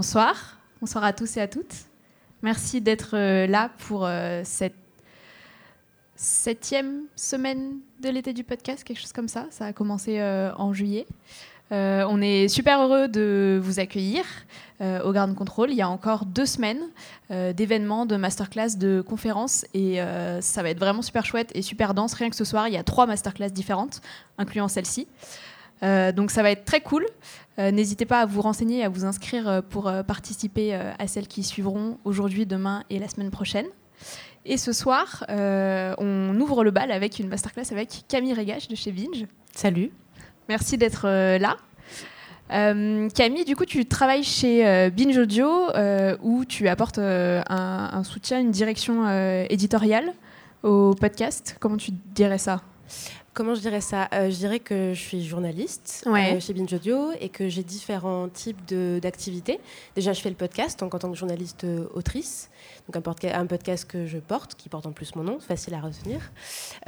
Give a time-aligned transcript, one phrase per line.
[0.00, 1.74] Bonsoir, bonsoir à tous et à toutes.
[2.40, 4.72] Merci d'être euh, là pour euh, cette
[6.16, 9.44] septième semaine de l'été du podcast, quelque chose comme ça.
[9.50, 11.06] Ça a commencé euh, en juillet.
[11.70, 14.24] on est super heureux de vous accueillir
[14.80, 15.70] au Garde Control.
[15.70, 16.80] Il y a encore deux semaines
[17.28, 20.00] d'événements, de masterclass, de conférences et
[20.40, 22.14] ça va être vraiment super chouette et super dense.
[22.14, 24.00] Rien que ce soir, il y a trois masterclass différentes,
[24.38, 25.06] incluant celle-ci.
[25.82, 27.06] Euh, donc ça va être très cool.
[27.58, 31.42] Euh, n'hésitez pas à vous renseigner, à vous inscrire euh, pour participer à celles qui
[31.42, 33.66] suivront aujourd'hui, demain et la semaine prochaine.
[34.46, 38.90] Et ce soir, on ouvre le bal avec une masterclass avec Camille Régache de chez
[38.90, 39.26] Binge.
[39.54, 39.90] Salut.
[40.48, 41.06] Merci d'être
[41.38, 41.56] là.
[42.48, 45.68] Camille, du coup, tu travailles chez Binge Audio
[46.22, 49.06] où tu apportes un, soutien, une direction
[49.50, 50.14] éditoriale
[50.62, 51.56] au podcast.
[51.60, 52.62] Comment tu dirais ça?
[53.32, 57.12] Comment je dirais ça euh, Je dirais que je suis journaliste euh, chez Binge Audio
[57.20, 59.60] et que j'ai différents types d'activités.
[59.94, 62.50] Déjà, je fais le podcast en tant que journaliste euh, autrice
[62.90, 66.20] donc un, podcast que je porte, qui porte en plus mon nom, facile à retenir.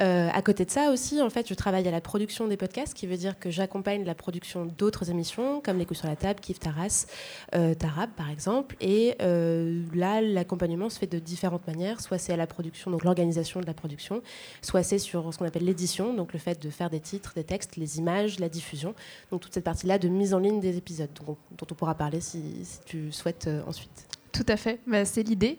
[0.00, 2.94] Euh, à côté de ça aussi, en fait, je travaille à la production des podcasts,
[2.94, 6.40] qui veut dire que j'accompagne la production d'autres émissions, comme Les coups sur la table,
[6.40, 7.06] Kif Taras,
[7.54, 8.76] euh, Tarab par exemple.
[8.80, 12.00] Et euh, là, l'accompagnement se fait de différentes manières.
[12.00, 14.22] Soit c'est à la production, donc l'organisation de la production,
[14.60, 17.44] soit c'est sur ce qu'on appelle l'édition, donc le fait de faire des titres, des
[17.44, 18.94] textes, les images, la diffusion.
[19.30, 21.36] Donc toute cette partie-là de mise en ligne des épisodes, dont,
[21.70, 24.06] on pourra parler si, si tu souhaites ensuite.
[24.32, 25.58] Tout à fait, bah, c'est l'idée.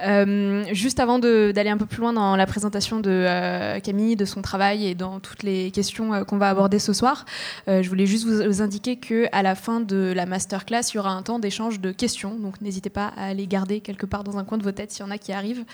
[0.00, 4.24] Euh, juste avant d'aller un peu plus loin dans la présentation de euh, Camille, de
[4.24, 7.24] son travail et dans toutes les questions euh, qu'on va aborder ce soir,
[7.66, 11.22] je voulais juste vous, indiquer qu'à la fin de la masterclass, il y aura un
[11.22, 12.36] temps d'échange de questions.
[12.36, 15.04] Donc n'hésitez pas à les garder quelque part dans un coin de vos têtes s'il
[15.04, 15.64] y en a qui arrivent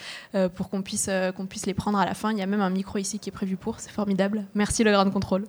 [0.54, 2.32] pour qu'on puisse, qu'on puisse les prendre à la fin.
[2.32, 4.44] Il y a même un micro ici qui est prévu pour, c'est formidable.
[4.54, 5.44] Merci le Grand Contrôle.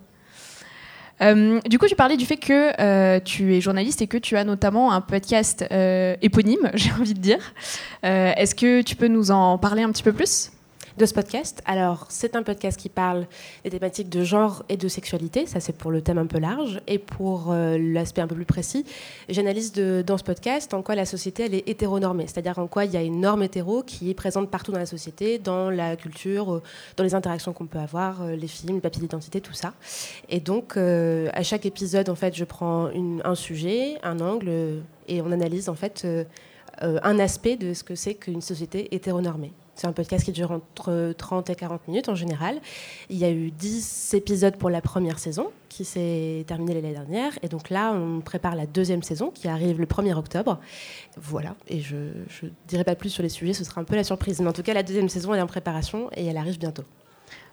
[1.20, 4.36] Euh, du coup, tu parlais du fait que euh, tu es journaliste et que tu
[4.36, 7.54] as notamment un podcast euh, éponyme, j'ai envie de dire.
[8.02, 10.50] Est-ce que tu peux nous en parler un petit peu plus?
[10.98, 11.62] De ce podcast.
[11.64, 13.26] Alors, c'est un podcast qui parle
[13.64, 16.80] des thématiques de genre et de sexualité, ça c'est pour le thème un peu large,
[16.86, 18.84] et pour euh, l'aspect un peu plus précis,
[19.28, 22.92] j'analyse dans ce podcast en quoi la société elle est hétéronormée, c'est-à-dire en quoi il
[22.92, 26.54] y a une norme hétéro qui est présente partout dans la société, dans la culture,
[26.54, 26.62] euh,
[26.96, 29.72] dans les interactions qu'on peut avoir, euh, les films, les papiers d'identité, tout ça.
[30.28, 32.90] Et donc, à chaque épisode, en fait, je prends
[33.24, 36.06] un sujet, un angle, et on analyse en fait
[36.80, 39.52] un aspect de ce que c'est qu'une société hétéronormée.
[39.74, 42.60] C'est un podcast qui dure entre 30 et 40 minutes en général.
[43.08, 47.32] Il y a eu 10 épisodes pour la première saison qui s'est terminée l'année dernière.
[47.42, 50.60] Et donc là, on prépare la deuxième saison qui arrive le 1er octobre.
[51.16, 51.54] Voilà.
[51.68, 54.40] Et je ne dirai pas plus sur les sujets, ce sera un peu la surprise.
[54.40, 56.84] Mais en tout cas, la deuxième saison, est en préparation et elle arrive bientôt.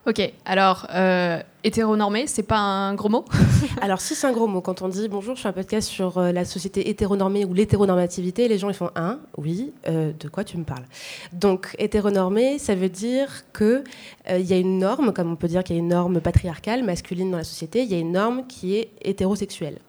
[0.07, 3.25] Ok, alors euh, hétéronormé, c'est pas un gros mot
[3.81, 6.17] Alors si c'est un gros mot, quand on dit bonjour, je fais un podcast sur
[6.17, 10.45] euh, la société hétéronormée ou l'hétéronormativité, les gens ils font un, oui, euh, de quoi
[10.45, 10.85] tu me parles?
[11.33, 13.83] Donc hétéronormé, ça veut dire que
[14.29, 16.83] il y a une norme, comme on peut dire qu'il y a une norme patriarcale
[16.83, 19.79] masculine dans la société, il y a une norme qui est hétérosexuelle.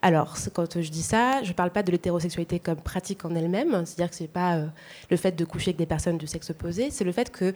[0.00, 4.10] Alors quand je dis ça, je parle pas de l'hétérosexualité comme pratique en elle-même, c'est-à-dire
[4.10, 4.60] que c'est pas
[5.10, 7.52] le fait de coucher avec des personnes du sexe opposé, c'est le fait que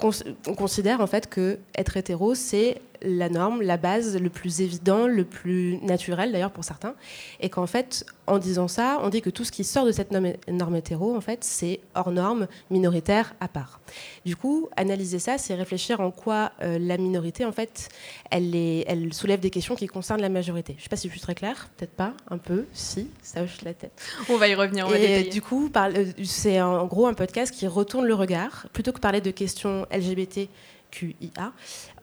[0.00, 5.06] on considère en fait que être hétéro, c'est la norme, la base, le plus évident,
[5.06, 6.94] le plus naturel d'ailleurs pour certains,
[7.40, 10.12] et qu'en fait, en disant ça, on dit que tout ce qui sort de cette
[10.12, 13.80] norme, hétéro, en fait, c'est hors norme, minoritaire, à part.
[14.24, 17.88] Du coup, analyser ça, c'est réfléchir en quoi euh, la minorité, en fait,
[18.30, 20.74] elle, elle soulève des questions qui concernent la majorité.
[20.74, 23.42] Je ne sais pas si je suis très claire, peut-être pas, un peu, si, ça
[23.42, 24.00] hoche la tête.
[24.28, 27.52] On va y revenir, on va et Du coup, euh, c'est en gros un podcast
[27.52, 31.52] qui retourne le regard, plutôt que parler de questions LGBTQIA,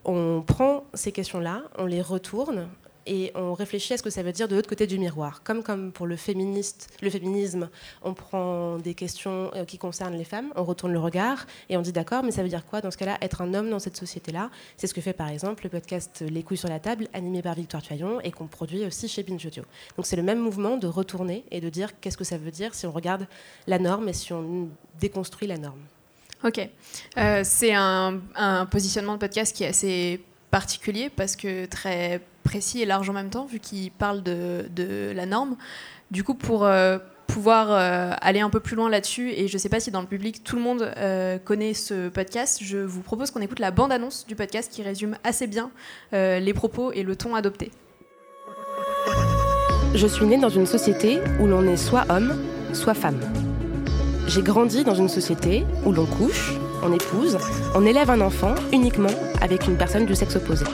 [0.06, 2.68] on prend ces questions-là, on les retourne
[3.10, 5.42] et on réfléchit à ce que ça veut dire de l'autre côté du miroir.
[5.44, 7.70] Comme, pour le féminisme,
[8.04, 11.82] on prend des questions euh, qui concernent les femmes, on retourne le regard et on
[11.82, 13.98] dit d'accord, mais ça veut dire quoi dans ce cas-là être un homme dans cette
[13.98, 14.52] société-là?
[14.78, 17.56] C'est ce que fait par exemple le podcast Les couilles sur la table, animé par
[17.56, 19.64] Victoire Tuyon et qu'on produit aussi chez Binge Audio.
[19.98, 22.76] Donc c'est le même mouvement de retourner et de dire qu'est-ce que ça veut dire
[22.76, 23.28] si on regarde
[23.66, 24.70] la norme et si on
[25.00, 25.82] déconstruit la norme?
[26.44, 26.70] Ok.
[27.18, 28.20] Euh, c'est un,
[28.72, 30.22] positionnement de podcast qui est assez
[30.52, 35.26] particulier parce que très précis et large en même temps, vu qu'il parle de, la
[35.26, 35.58] norme.
[36.12, 36.98] Du coup, pour euh,
[37.28, 40.02] pouvoir euh, aller un peu plus loin là-dessus, et je ne sais pas si dans
[40.02, 40.92] le public tout le monde
[41.46, 45.46] connaît ce podcast, je vous propose qu'on écoute la bande-annonce du podcast qui résume assez
[45.46, 45.72] bien
[46.12, 47.72] les propos et le ton adopté.
[49.94, 52.40] Je suis née dans une société où l'on est soit homme,
[52.74, 53.20] soit femme.
[54.30, 56.54] J'ai grandi dans une société où l'on couche,
[56.84, 57.40] on épouse,
[57.74, 59.10] on élève un enfant uniquement
[59.42, 60.66] avec une personne du sexe opposé.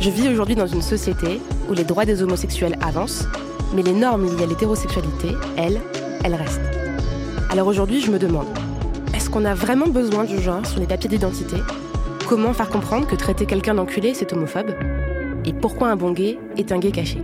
[0.00, 3.26] Je vis aujourd'hui dans une société où les droits des homosexuels avancent,
[3.74, 5.28] mais les normes liées à l'hétérosexualité,
[5.58, 5.78] elles,
[6.24, 6.62] elle reste.
[7.50, 8.46] Alors aujourd'hui, je me demande,
[9.14, 11.56] est-ce qu'on a vraiment besoin du genre sur les papiers d'identité?
[12.30, 14.70] Comment faire comprendre que traiter quelqu'un d'enculé, c'est homophobe?
[15.44, 17.22] Et pourquoi un bon gay est un gay caché?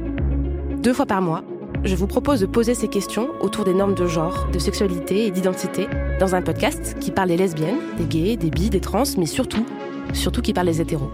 [0.83, 1.43] Deux fois par mois,
[1.87, 5.31] je vous propose de poser ces questions autour des normes de genre, de sexualité et
[5.31, 5.87] d'identité
[6.19, 9.65] dans un podcast qui parle des lesbiennes, des gays, des bi, des trans, mais surtout,
[10.13, 11.11] surtout qui parle des hétéros.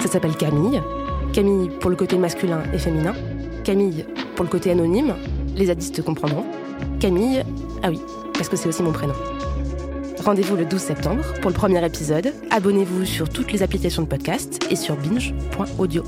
[0.00, 0.80] Ça s'appelle Camille.
[1.32, 3.12] Camille pour le côté masculin et féminin.
[3.64, 5.14] Camille pour le côté anonyme.
[5.56, 6.46] Les zadistes comprendront.
[7.00, 7.44] Camille,
[7.82, 8.00] ah oui,
[8.32, 9.14] parce que c'est aussi mon prénom.
[10.24, 12.32] Rendez-vous le 12 septembre pour le premier épisode.
[12.50, 16.02] Abonnez-vous sur toutes les applications de podcast et sur binge.audio.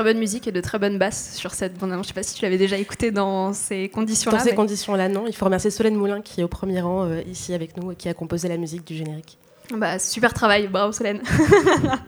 [0.00, 2.06] très bonne musique et de très bonnes basses sur cette bande annonce.
[2.06, 4.38] Je ne sais pas si tu l'avais déjà écouté dans ces conditions-là.
[4.38, 5.26] Dans ces conditions-là, non.
[5.26, 7.96] Il faut remercier Solène Moulin qui est au premier rang euh, ici avec nous et
[7.96, 9.36] qui a composé la musique du générique.
[9.70, 11.20] Bah, super travail, bravo Solène.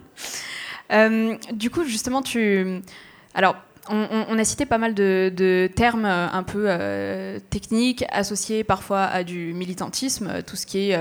[0.92, 2.80] euh, du coup, justement, tu.
[3.34, 3.56] Alors,
[3.88, 9.24] on, a cité pas mal de, termes euh, un peu euh, techniques associés parfois à
[9.24, 10.98] du militantisme, euh, tout ce qui est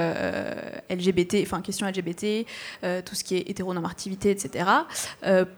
[0.90, 2.46] LGBT, enfin question LGBT,
[3.06, 4.66] tout ce qui est hétéronormativité, etc.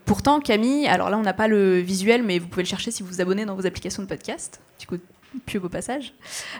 [0.04, 3.02] pourtant, Camille, alors là on n'a pas le visuel, mais vous pouvez le chercher si
[3.02, 4.60] vous vous abonnez dans vos applications de podcast.
[4.78, 4.96] Du coup,
[5.46, 6.12] plus au passage.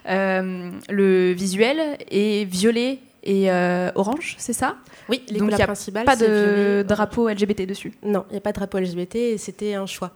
[0.07, 3.51] le visuel est violet et
[3.95, 4.77] orange, c'est ça?
[5.09, 7.93] Oui, les Donc il n'y a pas de drapeau LGBT dessus?
[8.03, 10.13] Non, il n'y a pas de drapeau LGBT et c'était un choix.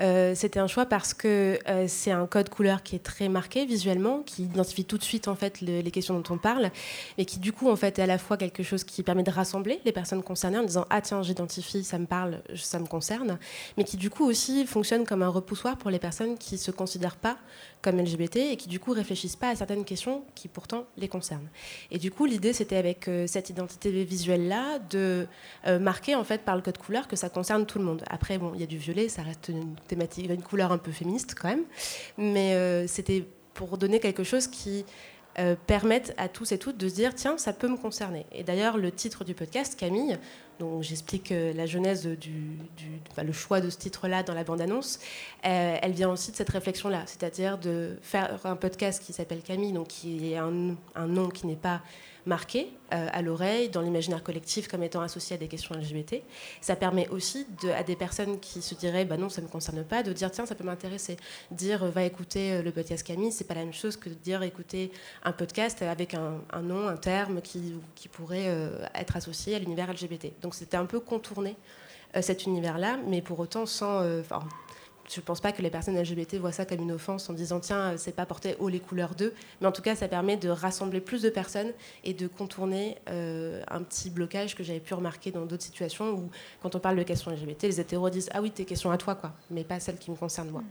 [0.00, 3.64] Euh, c'était un choix parce que euh, c'est un code couleur qui est très marqué
[3.64, 6.70] visuellement, qui identifie tout de suite en fait les questions dont on parle,
[7.18, 9.30] et qui du coup en fait est à la fois quelque chose qui permet de
[9.30, 13.38] rassembler les personnes concernées en disant ah tiens j'identifie, ça me parle, ça me concerne,
[13.76, 17.16] mais qui du coup aussi fonctionne comme un repoussoir pour les personnes qui se considèrent
[17.16, 17.36] pas
[17.80, 21.48] comme LGBT et qui du coup réfléchissent pas à certaines questions qui pourtant les concernent.
[21.90, 25.26] Et du coup l'idée c'était avec euh, cette identité visuelle là de
[25.66, 28.02] euh, marquer en fait par le code couleur que ça concerne tout le monde.
[28.08, 30.92] Après, bon, il y a du violet, ça reste une thématique, une couleur un peu
[30.92, 31.64] féministe quand même,
[32.18, 34.84] mais euh, c'était pour donner quelque chose qui
[35.66, 38.24] permette à tous et toutes de se dire tiens, ça peut me concerner.
[38.32, 40.16] Et d'ailleurs, le titre du podcast, Camille,
[40.58, 42.56] dont j'explique la genèse du,
[43.22, 44.98] le choix de ce titre-là dans la bande-annonce,
[45.42, 49.88] elle vient aussi de cette réflexion-là, c'est-à-dire de faire un podcast qui s'appelle Camille, donc
[49.88, 51.82] qui est un, un nom qui n'est pas
[52.26, 56.22] marqué euh, à l'oreille, dans l'imaginaire collectif comme étant associé à des questions LGBT.
[56.60, 59.84] Ça permet aussi à des personnes qui se diraient bah non, ça ne me concerne
[59.84, 61.16] pas, de dire tiens, ça peut m'intéresser.
[61.52, 64.42] Dire va écouter euh, le podcast Camille, c'est pas la même chose que de dire
[64.42, 64.90] écouter
[65.24, 69.92] un podcast avec un, nom, un terme qui, qui pourrait euh, être associé à l'univers
[69.92, 70.40] LGBT.
[70.42, 71.56] Donc c'était un peu contourner
[72.20, 74.02] cet univers-là, mais pour autant sans
[75.12, 77.60] je ne pense pas que les personnes LGBT voient ça comme une offense en disant
[77.60, 80.48] tiens, c'est pas porté haut les couleurs d'eux, mais en tout cas, ça permet de
[80.48, 81.72] rassembler plus de personnes
[82.04, 86.30] et de contourner euh, un petit blocage que j'avais pu remarquer dans d'autres situations où,
[86.62, 89.14] quand on parle de questions LGBT, les hétéros disent ah oui, tes questions à toi,
[89.14, 90.62] quoi, mais pas celles qui me concernent moi.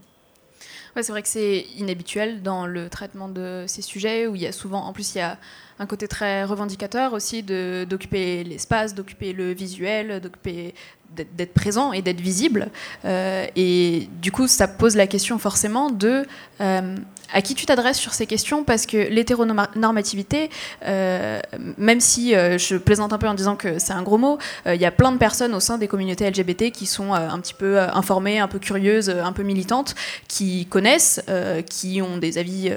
[0.94, 4.46] Ouais, c'est vrai que c'est inhabituel dans le traitement de ces sujets où il y
[4.46, 5.38] a souvent, en plus, il y a
[5.78, 10.74] un côté très revendicateur aussi d'occuper l'espace, d'occuper le visuel, d'occuper
[11.14, 12.68] d'être présent et d'être visible.
[13.04, 16.26] Euh, et du coup, ça pose la question forcément de
[16.60, 16.96] euh,
[17.32, 20.48] à qui tu t'adresses sur ces questions parce que l'hétéronormativité,
[20.84, 21.40] euh,
[21.76, 24.80] même si euh, je plaisante un peu en disant que c'est un gros mot, il
[24.80, 27.80] y a plein de personnes au sein des communautés LGBT qui sont un petit peu
[27.80, 29.96] informées, un peu curieuses, un peu militantes,
[30.28, 31.20] qui connaissent,
[31.68, 32.70] qui ont des avis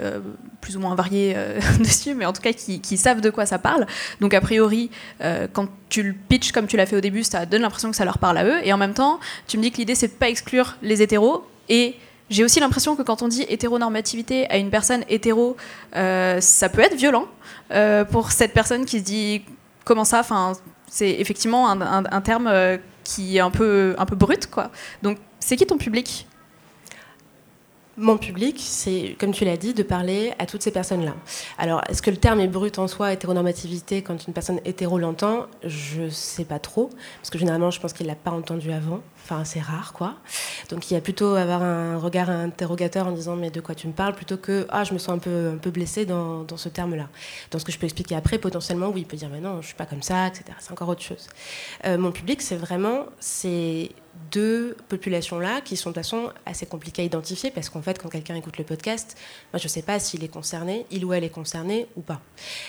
[0.61, 1.35] plus ou moins variés
[1.79, 3.85] dessus, mais en tout cas qui, savent de quoi ça parle.
[4.21, 4.89] Donc a priori,
[5.53, 8.05] quand tu le pitches comme tu l'as fait au début, ça donne l'impression que ça
[8.05, 10.13] leur parle à eux, et en même temps, tu me dis que l'idée c'est de
[10.13, 11.95] pas exclure les hétéros et
[12.29, 15.57] j'ai aussi l'impression que quand on dit hétéronormativité à une personne hétéro,
[15.95, 17.25] euh, ça peut être violent
[17.71, 19.41] euh, pour cette personne qui se dit
[19.83, 20.19] comment ça.
[20.19, 20.53] Enfin,
[20.87, 24.71] c'est effectivement un, terme euh, qui est un peu, un peu brut, quoi.
[25.01, 26.27] Donc, c'est qui ton public?
[27.99, 31.13] Mon public, c'est, comme tu l'as dit, de parler à toutes ces personnes-là.
[31.57, 35.47] Alors, est-ce que le terme est brut en soi, hétéronormativité, quand une personne hétéro l'entend?
[35.63, 38.71] Je ne sais pas trop, parce que généralement, je pense qu'il ne l'a pas entendu
[38.71, 39.01] avant.
[39.29, 40.15] Enfin, c'est rare, quoi.
[40.69, 43.87] Donc, il y a plutôt avoir un regard interrogateur en disant mais de quoi tu
[43.87, 46.57] me parles, plutôt que ah, je me sens un peu, un peu blessée dans, dans
[46.57, 47.09] ce terme-là.
[47.51, 49.67] Dans ce que je peux expliquer après, potentiellement, oui, il peut dire mais non, je
[49.67, 50.45] suis pas comme ça, etc.
[50.59, 51.27] C'est encore autre chose.
[51.85, 53.91] Euh, mon public, c'est vraiment c'est
[54.31, 58.09] deux populations-là qui sont de toute façon assez compliquées à identifier parce qu'en fait, quand
[58.09, 59.17] quelqu'un écoute le podcast,
[59.53, 62.21] moi je sais pas s'il est concerné, il ou elle est concerné ou pas.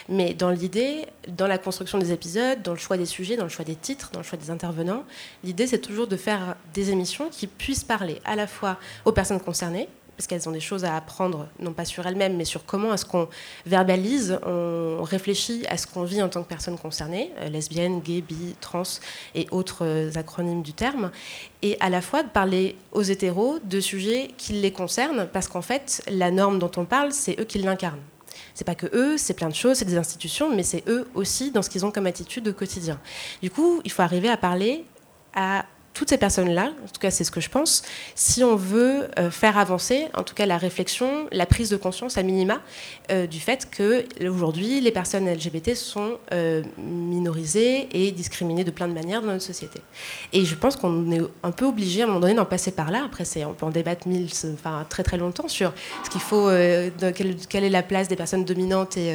[0.08, 3.50] Mais dans l'idée, dans la construction des épisodes, dans le choix des sujets, dans le
[3.50, 5.04] choix des titres, dans le choix des intervenants,
[5.44, 9.40] l'idée c'est toujours de faire des émissions qui puissent parler à la fois aux personnes
[9.40, 9.88] concernées,
[10.20, 13.06] parce qu'elles ont des choses à apprendre, non pas sur elles-mêmes, mais sur comment est-ce
[13.06, 13.26] qu'on
[13.64, 18.20] verbalise, on réfléchit à ce qu'on vit en tant que personne concernée, euh, lesbienne, gay,
[18.20, 18.82] bi, trans
[19.34, 21.10] et autres euh, acronymes du terme,
[21.62, 25.62] et à la fois de parler aux hétéros de sujets qui les concernent, parce qu'en
[25.62, 28.02] fait, la norme dont on parle, c'est eux qui l'incarnent.
[28.52, 31.50] C'est pas que eux, c'est plein de choses, c'est des institutions, mais c'est eux aussi
[31.50, 33.00] dans ce qu'ils ont comme attitude au quotidien.
[33.40, 34.84] Du coup, il faut arriver à parler
[35.34, 37.82] à toutes ces personnes-là, en tout cas c'est ce que je pense,
[38.14, 42.16] si on veut euh, faire avancer, en tout cas la réflexion, la prise de conscience
[42.16, 42.60] à minima
[43.10, 48.88] euh, du fait que aujourd'hui les personnes LGBT sont euh, minorisées et discriminées de plein
[48.88, 49.80] de manières dans notre société.
[50.32, 52.90] Et je pense qu'on est un peu obligé à un moment donné d'en passer par
[52.90, 53.02] là.
[53.04, 55.72] Après, on peut en débattre mille, enfin très très longtemps sur
[56.04, 56.48] ce qu'il faut,
[57.14, 59.14] quelle, quelle, est la place des personnes dominantes et,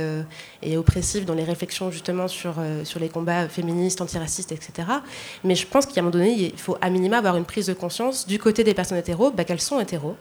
[0.61, 4.87] et oppressives dans les réflexions justement sur sur les combats féministes, antiracistes, etc.
[5.43, 7.73] Mais je pense qu'à un moment donné il faut à minima avoir une prise de
[7.73, 10.15] conscience du côté des personnes hétéros, bah, qu'elles sont hétéros,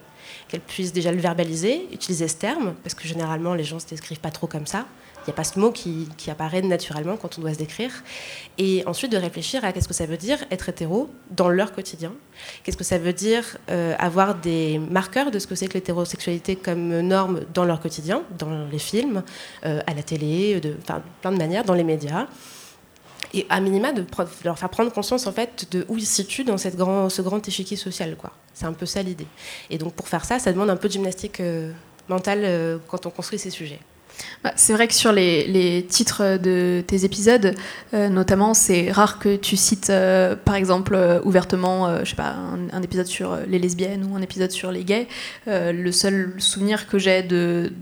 [0.47, 3.87] qu'elles puissent déjà le verbaliser, utiliser ce terme, parce que généralement les gens ne se
[3.87, 4.85] décrivent pas trop comme ça.
[5.25, 7.91] Il n'y a pas ce mot qui, apparaît naturellement quand on doit se décrire.
[8.59, 12.13] Et ensuite de réfléchir à qu'est-ce que ça veut dire être hétéro dans leur quotidien.
[12.63, 16.55] Qu'est-ce que ça veut dire euh, avoir des marqueurs de ce que c'est que l'hétérosexualité
[16.55, 19.23] comme norme dans leur quotidien, dans les films,
[19.65, 20.75] euh, à la télé, de,
[21.21, 22.27] plein de manières, dans les médias
[23.35, 24.05] et à minima de,
[24.43, 27.21] leur faire prendre conscience en fait de où ils se situent dans cette grand, ce
[27.21, 28.15] grand échiquier social.
[28.15, 28.31] Quoi.
[28.53, 29.27] C'est un peu ça l'idée.
[29.69, 31.71] Et donc pour faire ça, ça demande un peu de gymnastique euh,
[32.09, 33.79] mentale euh, quand on construit ces sujets.
[34.45, 37.53] Bah, c'est vrai que sur les, titres de tes épisodes,
[37.93, 39.91] euh, notamment, c'est rare que tu cites,
[40.45, 42.33] par exemple, ouvertement, je sais pas,
[42.71, 45.09] un, épisode sur les lesbiennes ou un épisode sur les gays.
[45.47, 47.73] le seul souvenir que j'ai de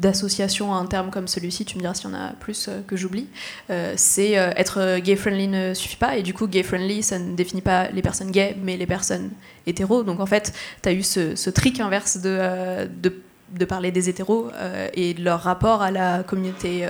[0.00, 2.80] d'association à un terme comme celui-ci, tu me diras s'il y en a plus euh,
[2.86, 3.26] que j'oublie,
[3.70, 7.60] euh, c'est euh, être gay-friendly ne suffit pas, et du coup gay-friendly, ça ne définit
[7.60, 9.30] pas les personnes gays, mais les personnes
[9.66, 10.02] hétéros.
[10.02, 10.52] Donc en fait,
[10.82, 14.50] tu as eu ce, trick inverse de, de, parler des hétéros
[14.94, 16.86] et de leur rapport à la communauté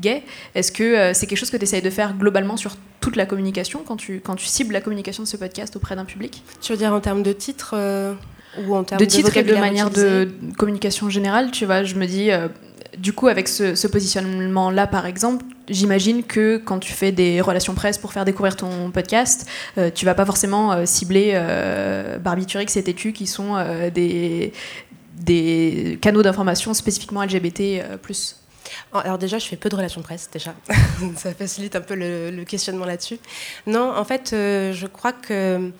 [0.00, 0.22] gay.
[0.54, 3.82] Est-ce que c'est quelque chose que tu essayes de faire globalement sur toute la communication,
[3.86, 6.42] quand tu, quand tu cibles la communication de ce podcast auprès d'un public?
[6.60, 7.76] Tu veux dire en termes de titre
[8.98, 12.48] de, titre et de manière de communication générale, tu vois, je me dis, euh,
[12.96, 17.98] du coup, avec ce, positionnement-là, par exemple, j'imagine que quand tu fais des relations presse
[17.98, 21.40] pour faire découvrir ton podcast, euh, tu vas pas forcément euh, cibler
[22.20, 23.56] Barbiturix et Tétu, qui sont
[23.94, 24.52] des,
[25.14, 27.82] des canaux d'information spécifiquement LGBT+.
[28.92, 30.54] Alors déjà, je fais peu de relations presse, déjà.
[31.16, 33.18] Ça facilite un peu le, le questionnement là-dessus.
[33.66, 35.72] Non, en fait, je crois que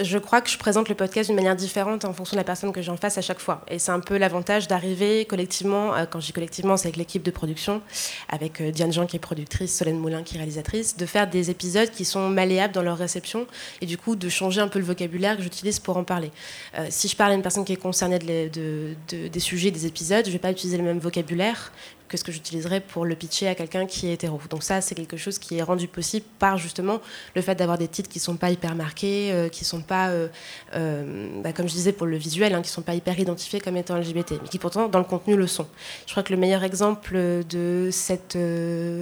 [0.00, 2.72] je crois que je présente le podcast d'une manière différente en fonction de la personne
[2.72, 3.62] que j'en face à chaque fois.
[3.68, 7.22] Et c'est un peu l'avantage d'arriver collectivement, euh, quand je dis collectivement, c'est avec l'équipe
[7.22, 7.82] de production,
[8.28, 11.50] avec euh, Diane Jean qui est productrice, Solène Moulin qui est réalisatrice, de faire des
[11.50, 13.46] épisodes qui sont malléables dans leur réception
[13.80, 16.30] et du coup de changer un peu le vocabulaire que j'utilise pour en parler.
[16.78, 20.30] Euh, si je parle à une personne qui est concernée des sujets, des épisodes, je
[20.30, 21.72] ne vais pas utiliser le même vocabulaire
[22.10, 24.40] que ce que j'utiliserais pour le pitcher à quelqu'un qui est hétéro.
[24.50, 27.00] Donc ça, c'est quelque chose qui est rendu possible par justement
[27.36, 30.26] le fait d'avoir des titres qui sont pas hyper marqués, euh, qui sont pas, euh,
[30.74, 33.76] euh, bah, comme je disais pour le visuel, hein, qui sont pas hyper identifiés comme
[33.76, 35.68] étant LGBT, mais qui pourtant dans le contenu le sont.
[36.06, 37.14] Je crois que le meilleur exemple
[37.48, 38.36] de cette,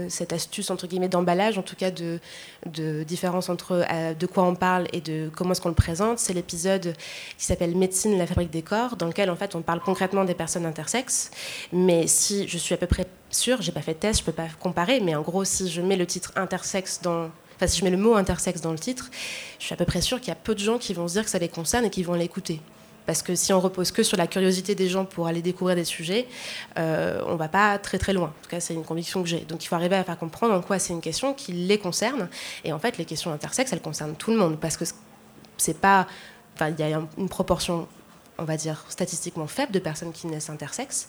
[0.09, 2.21] cette astuce entre guillemets d'emballage, en tout cas de,
[2.67, 3.87] de différence entre
[4.19, 6.95] de quoi on parle et de comment est-ce qu'on le présente, c'est l'épisode
[7.39, 10.35] qui s'appelle Médecine, la fabrique des corps, dans lequel en fait on parle concrètement des
[10.35, 11.31] personnes intersexes,
[11.73, 12.98] mais si je suis à peu près
[13.31, 15.81] sûr, j'ai pas fait de test, je peux pas comparer, mais en gros, si je
[15.81, 17.31] mets le titre intersexe dans.
[17.57, 19.11] Enfin, si je mets le mot intersexe dans le titre,
[19.59, 21.15] je suis à peu près sûr qu'il y a peu de gens qui vont se
[21.15, 22.61] dire que ça les concerne et qui vont l'écouter.
[23.05, 25.85] Parce que si on repose que sur la curiosité des gens pour aller découvrir des
[25.85, 26.29] sujets,
[26.79, 28.29] euh, on va pas très très loin.
[28.29, 29.41] En tout cas, c'est une conviction que j'ai.
[29.41, 32.29] Donc il faut arriver à faire comprendre en quoi c'est une question qui les concerne.
[32.65, 34.61] Et en fait, les questions intersexes, elles concernent tout le monde.
[34.61, 34.85] Parce que
[35.57, 36.07] c'est pas.
[36.55, 37.89] Enfin, il y a une proportion,
[38.37, 41.09] on va dire, statistiquement faible de personnes qui naissent intersexes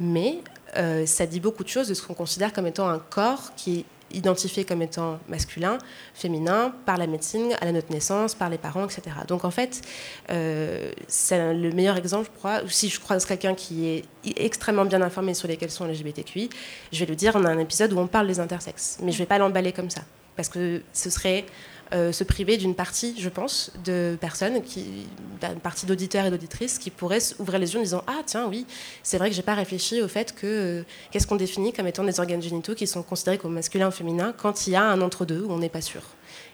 [0.00, 0.38] mais
[0.76, 3.80] euh, ça dit beaucoup de choses de ce qu'on considère comme étant un corps qui
[3.80, 5.78] est identifié comme étant masculin,
[6.14, 9.02] féminin, par la médecine, à la notre naissance, par les parents, etc.
[9.26, 9.82] Donc en fait,
[10.30, 14.04] euh, c'est le meilleur exemple, je crois, si je croise quelqu'un qui est
[14.36, 16.48] extrêmement bien informé sur les questions LGBTQI,
[16.92, 19.22] je vais lui dire, on un épisode où on parle des intersexes, mais je ne
[19.22, 20.02] vais pas l'emballer comme ça,
[20.36, 21.44] parce que ce serait
[21.92, 26.90] euh, se priver d'une partie, je pense, de personnes, d'une partie d'auditeurs et d'auditrices qui
[26.90, 28.66] pourraient ouvrir les yeux en disant Ah, tiens, oui,
[29.02, 32.04] c'est vrai que j'ai pas réfléchi au fait que euh, qu'est-ce qu'on définit comme étant
[32.04, 35.00] des organes génitaux qui sont considérés comme masculins ou féminins quand il y a un
[35.00, 36.02] entre-deux où on n'est pas sûr.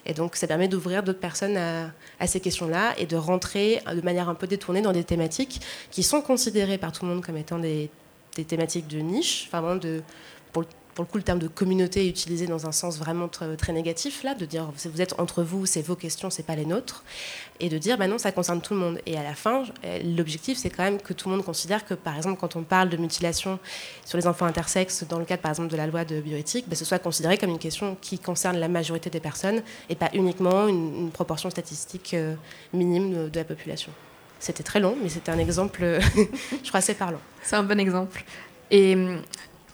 [0.06, 4.28] Et donc, ça permet d'ouvrir d'autres personnes à, ces questions-là et de rentrer de manière
[4.28, 5.60] un peu détournée dans des thématiques
[5.90, 7.90] qui sont considérées par tout le monde comme étant des,
[8.46, 10.02] thématiques de niche, enfin, de,
[10.52, 10.64] pour,
[10.94, 14.22] pour le coup, le terme de communauté est utilisé dans un sens vraiment très, négatif,
[14.22, 17.02] là, de dire vous êtes entre vous, c'est vos questions, c'est pas les nôtres,
[17.58, 19.00] et de dire bah non, ça concerne tout le monde.
[19.06, 19.64] Et à la fin,
[20.04, 22.88] l'objectif, c'est quand même que tout le monde considère que, par exemple, quand on parle
[22.90, 23.58] de mutilation
[24.04, 26.76] sur les enfants intersexes, dans le cadre, par exemple, de la loi de bioéthique, bah,
[26.76, 30.68] ce soit considéré comme une question qui concerne la majorité des personnes et pas uniquement
[30.68, 32.34] une, proportion statistique euh,
[32.72, 33.92] minime de la population.
[34.38, 35.80] C'était très long, mais c'était un exemple,
[36.62, 37.20] je crois, assez parlant.
[37.42, 38.24] C'est un bon exemple.
[38.70, 38.96] Et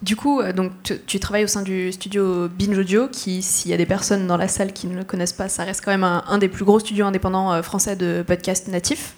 [0.02, 0.72] du coup, euh, donc,
[1.06, 4.38] tu, travailles au sein du studio Binge Audio, qui, s'il y a des personnes dans
[4.38, 6.80] la salle qui ne le connaissent pas, ça reste quand même un, des plus gros
[6.80, 9.14] studios indépendants euh, français de podcasts natifs.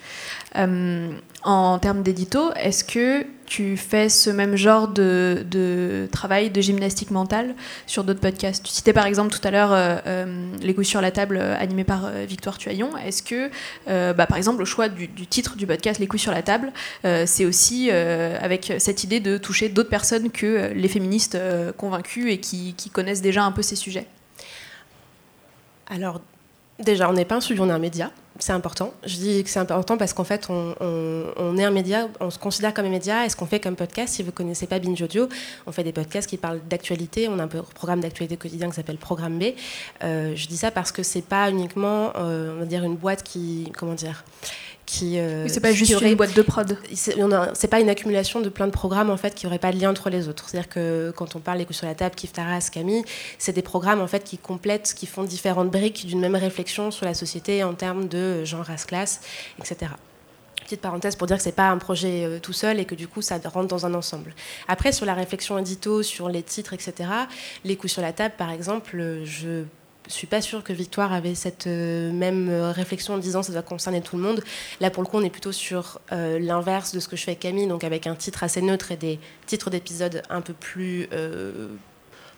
[0.56, 1.12] Euh,
[1.44, 7.54] en termes d'édito, est-ce que tu fais ce même genre de, travail de gymnastique mentale
[7.86, 8.64] sur d'autres podcasts?
[8.64, 11.84] Tu citais par exemple tout à l'heure euh, euh, Les couilles sur la table animé
[11.84, 12.96] par Victoire Tuaillon.
[12.98, 13.50] Est-ce que,
[14.12, 17.44] bah, par exemple, le choix du, titre du podcast Les couilles sur la table, c'est
[17.44, 21.38] aussi avec cette idée de toucher d'autres personnes que les féministes
[21.76, 24.06] convaincus et qui, connaissent déjà un peu ces sujets?
[25.88, 26.20] Alors,
[26.78, 28.10] Déjà, on n'est pas un studio, on est un média.
[28.42, 28.92] C'est important.
[29.06, 32.74] Je dis que c'est important parce qu'en fait, on, est un média, on se considère
[32.74, 33.24] comme un média.
[33.24, 35.28] Et ce qu'on fait comme podcast, si vous ne connaissez pas Binge Audio,
[35.64, 37.28] on fait des podcasts qui parlent d'actualité.
[37.28, 39.52] On a un programme d'actualité quotidien qui s'appelle Programme B.
[40.02, 43.22] Euh, je dis ça parce que c'est pas uniquement, euh, on va dire, une boîte
[43.22, 44.24] qui, comment dire,
[44.92, 45.18] qui.
[45.18, 46.78] Euh, c'est pas juste une boîte de prod.
[46.92, 49.90] C'est pas une accumulation de plein de programmes en fait qui n'auraient pas de lien
[49.90, 50.48] entre les autres.
[50.48, 53.04] C'est-à-dire que quand on parle les coups sur la table, Kif Taras, Camille,
[53.38, 57.06] c'est des programmes en fait qui complètent, qui font différentes briques d'une même réflexion sur
[57.06, 59.20] la société en termes de genre, race, classe,
[59.58, 59.92] etc
[60.64, 63.08] petite parenthèse pour dire que c'est pas un projet euh, tout seul et que du
[63.08, 64.32] coup ça rentre dans un ensemble.
[64.68, 67.10] Après sur la réflexion édito, sur les titres, etc.
[67.64, 69.64] Les coups sur la table, par exemple, je
[70.08, 73.62] suis pas sûre que Victoire avait cette euh, même euh, réflexion en disant ça doit
[73.62, 74.42] concerner tout le monde.
[74.80, 77.32] Là, pour le coup, on est plutôt sur euh, l'inverse de ce que je fais
[77.32, 81.08] avec Camille, donc avec un titre assez neutre et des titres d'épisodes un peu plus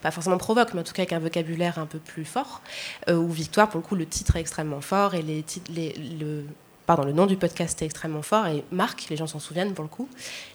[0.02, 2.60] pas forcément provoque, mais en tout cas avec un vocabulaire un peu plus fort.
[3.08, 6.44] Ou Victoire, pour le coup, le titre est extrêmement fort et les, les, le,
[6.86, 9.84] pardon, le nom du podcast est extrêmement fort et marque, les gens s'en souviennent pour
[9.84, 10.08] le coup.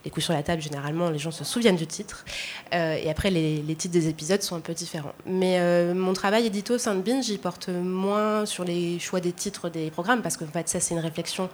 [0.06, 2.26] Les coups sur la table, généralement, les gens se souviennent du titre.
[2.74, 5.14] Euh, et après, les, titres des épisodes sont un peu différents.
[5.26, 9.32] Mais euh, mon travail édito sein de Binge, j'y porte moins sur les choix des
[9.32, 11.50] titres des programmes, parce qu'en fait, ça, c'est une réflexion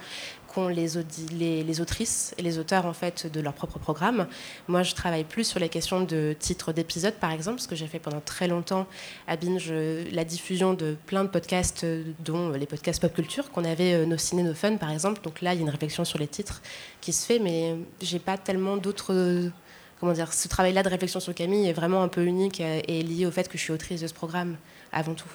[0.70, 4.28] les, les, autrices et les auteurs en fait de leur propre programme.
[4.68, 7.88] Moi, je travaille plus sur les questions de titres d'épisodes, par exemple, parce que j'ai
[7.88, 8.88] fait pendant très longtemps
[9.28, 9.72] à Binge
[10.12, 11.86] la diffusion de plein de podcasts,
[12.20, 15.22] dont les podcasts pop culture, qu'on avait euh, nos ciné, nos par exemple.
[15.22, 16.62] Donc là, il y a une réflexion sur les titres
[17.02, 19.52] qui se fait, mais j'ai pas tellement d'autres
[20.00, 23.26] comment dire, ce travail-là de réflexion sur Camille est vraiment un peu unique et lié
[23.26, 24.58] au fait que je suis autrice de ce programme
[24.92, 25.30] avant tout.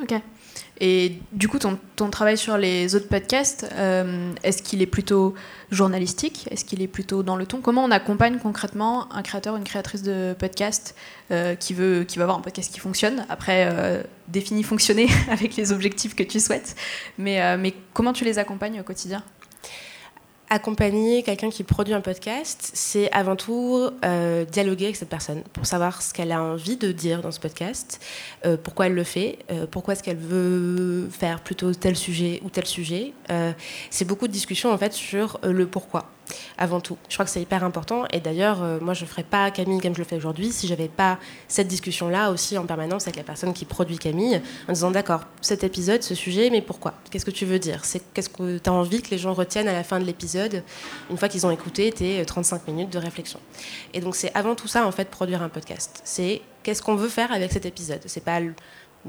[0.00, 0.14] Ok.
[0.80, 5.34] Et du coup, ton, travail sur les autres podcasts, euh, est-ce qu'il est plutôt
[5.70, 6.48] journalistique?
[6.50, 7.60] Est-ce qu'il est plutôt dans le ton?
[7.60, 10.96] Comment on accompagne concrètement un créateur, une créatrice de podcast
[11.30, 13.24] euh, qui, veut, qui va avoir un podcast qui fonctionne?
[13.28, 16.74] Après, euh, défini fonctionner avec les objectifs que tu souhaites.
[17.18, 19.22] Mais, mais comment tu les accompagnes au quotidien?
[20.54, 25.66] Accompagner quelqu'un qui produit un podcast, c'est avant tout euh, dialoguer avec cette personne pour
[25.66, 28.00] savoir ce qu'elle a envie de dire dans ce podcast,
[28.46, 32.50] euh, pourquoi elle le fait, euh, pourquoi est-ce qu'elle veut faire plutôt tel sujet ou
[32.50, 33.12] tel sujet.
[33.90, 36.13] c'est beaucoup de discussions en fait sur le pourquoi
[36.58, 36.96] avant tout.
[37.08, 38.04] Je crois que c'est hyper important.
[38.12, 40.66] Et d'ailleurs, euh, moi, je ne ferais pas Camille comme je le fais aujourd'hui si
[40.66, 44.90] j'avais pas cette discussion-là aussi en permanence avec la personne qui produit Camille, en disant
[44.90, 46.94] d'accord, cet épisode, ce sujet, mais pourquoi?
[47.10, 47.84] Qu'est-ce que tu veux dire?
[47.84, 50.62] C'est qu'est-ce que tu as envie que les gens retiennent à la fin de l'épisode?
[51.10, 53.40] Une fois qu'ils ont écouté tes 35 euh, minutes de réflexion.
[53.92, 56.00] Et donc, c'est avant tout ça en fait produire un podcast.
[56.04, 58.00] C'est qu'est-ce qu'on veut faire avec cet épisode?
[58.06, 58.40] C'est pas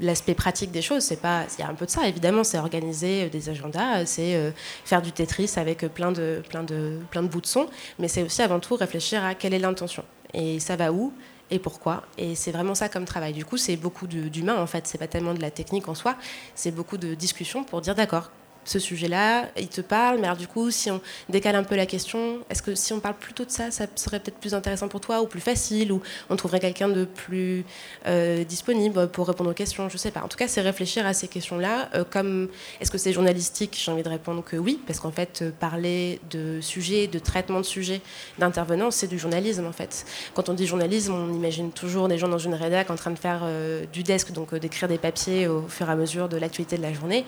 [0.00, 1.02] l'aspect pratique des choses.
[1.02, 2.44] C'est pas, il y a un peu de ça évidemment.
[2.44, 4.50] C'est organiser euh, des agendas, c'est euh,
[4.84, 7.68] faire du Tetris avec euh, plein de, plein de, plein bouts de son.
[7.98, 10.04] Mais c'est aussi avant tout réfléchir à quelle est l'intention
[10.34, 11.12] et ça va où
[11.50, 12.02] et pourquoi.
[12.18, 13.32] Et c'est vraiment ça comme travail.
[13.32, 14.86] Du coup, c'est beaucoup d'humain en fait.
[14.86, 16.16] C'est pas tellement de la technique en soi.
[16.54, 18.30] C'est beaucoup de discussions pour dire d'accord
[18.66, 21.86] ce sujet-là, il te parle, mais alors du coup, si on décale un peu la
[21.86, 25.00] question, est-ce que si on parle plutôt de ça, ça serait peut-être plus intéressant pour
[25.00, 27.64] toi, ou plus facile, ou on trouverait quelqu'un de plus
[28.06, 30.22] euh, disponible pour répondre aux questions, je sais pas.
[30.22, 32.48] En tout cas, c'est réfléchir à ces questions-là, euh, comme
[32.80, 33.80] est-ce que c'est journalistique?
[33.82, 37.60] J'ai envie de répondre que oui, parce qu'en fait, euh, parler de sujets, de traitement
[37.60, 38.00] de sujets,
[38.38, 40.04] d'intervenants, c'est du journalisme en fait.
[40.34, 43.18] Quand on dit journalisme, on imagine toujours des gens dans une rédac en train de
[43.18, 43.44] faire
[43.92, 46.92] du desk, donc d'écrire des papiers au fur et à mesure de l'actualité de la
[46.92, 47.24] journée.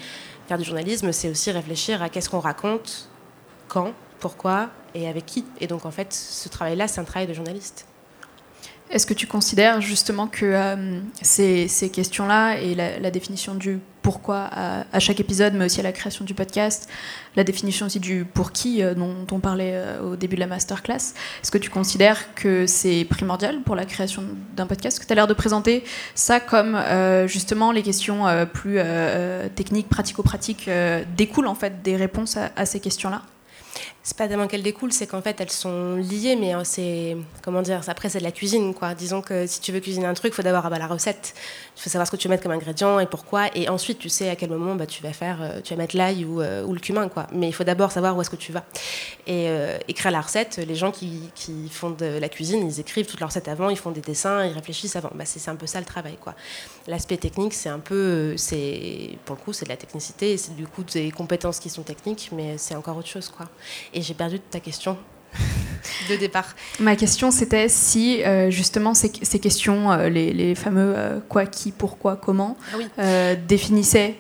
[0.49, 3.11] Faire du journalisme, c'est aussi réfléchir à qu'est-ce qu'on raconte,
[3.69, 5.45] quand, pourquoi et avec qui.
[5.61, 7.87] Et donc, en fait, ce travail-là, c'est un travail de journaliste.
[8.91, 13.79] Est-ce que tu considères justement que euh, ces, questions-là et la, définition du
[14.09, 14.49] pourquoi
[14.91, 16.89] à, chaque épisode, mais aussi à la création du podcast,
[17.37, 21.13] la définition aussi du pour qui dont, on parlait au début de la masterclass.
[21.43, 24.23] Est-ce que tu considères que c'est primordial pour la création
[24.57, 24.99] d'un podcast?
[24.99, 26.81] Que tu as l'air de présenter ça comme
[27.27, 28.79] justement les questions plus
[29.55, 30.71] techniques, pratico-pratiques
[31.15, 33.21] découlent en fait des réponses à ces questions-là?
[34.09, 37.61] C'est pas tellement qu'elles découlent, c'est qu'en fait elles sont liées, mais euh, c'est comment
[37.61, 38.95] dire, après c'est de la cuisine quoi.
[38.95, 41.35] Disons que si tu veux cuisiner un truc, il faut d'abord avoir la recette,
[41.77, 44.31] il faut savoir ce que tu mettre comme ingrédient et pourquoi, et ensuite tu sais
[44.31, 46.73] à quel moment bah, tu vas faire, euh, tu vas mettre l'ail ou, euh, ou,
[46.73, 47.27] le cumin quoi.
[47.33, 48.65] Mais il faut d'abord savoir où est-ce que tu vas.
[49.27, 49.49] Et
[49.89, 51.31] écrire la recette, les gens qui,
[51.71, 54.55] font de la cuisine, ils écrivent toute leur recette avant, ils font des dessins, ils
[54.55, 55.11] réfléchissent avant.
[55.15, 56.35] Bah, c'est un peu ça le travail quoi.
[56.87, 58.37] L'aspect technique, c'est un peu,
[59.27, 62.31] pour le coup c'est de la technicité, c'est du coup des compétences qui sont techniques,
[62.33, 63.49] mais c'est encore autre chose quoi.
[64.03, 64.97] J'ai perdu ta question
[66.09, 66.55] de départ.
[66.81, 72.17] Ma question, c'était si euh, justement ces, questions, euh, les, fameux euh, quoi, qui, pourquoi,
[72.17, 72.57] comment,
[72.99, 74.17] ah définissaient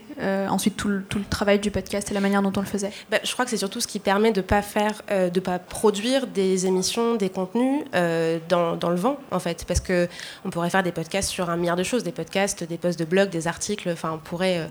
[0.48, 3.32] ensuite tout le, travail du podcast et la manière dont on le faisait bah, Je
[3.32, 6.66] crois que c'est surtout ce qui permet de ne pas, faire, de pas produire des
[6.66, 7.84] émissions, des contenus
[8.48, 9.64] dans, dans, le vent, en fait.
[9.64, 12.98] Parce qu'on pourrait faire des podcasts sur un milliard de choses, des podcasts, des posts
[12.98, 14.68] de blog, des articles, enfin, on pourrait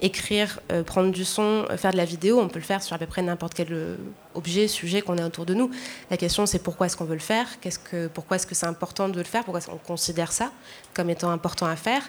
[0.00, 2.94] écrire, euh, prendre du son, euh, faire de la vidéo, on peut le faire sur
[2.94, 3.96] à peu près n'importe quel euh,
[4.34, 5.70] objet, sujet qu'on a autour de nous.
[6.10, 8.66] La question c'est pourquoi est-ce qu'on veut le faire, qu'est-ce que, pourquoi est-ce que c'est
[8.66, 10.52] important de le faire, pourquoi on considère ça
[10.94, 12.02] comme étant important à faire,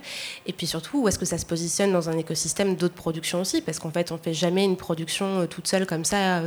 [0.45, 3.61] et puis surtout où est-ce que ça se positionne dans un écosystème d'autres productions aussi,
[3.61, 6.41] parce qu'en fait on fait jamais une production toute seule comme ça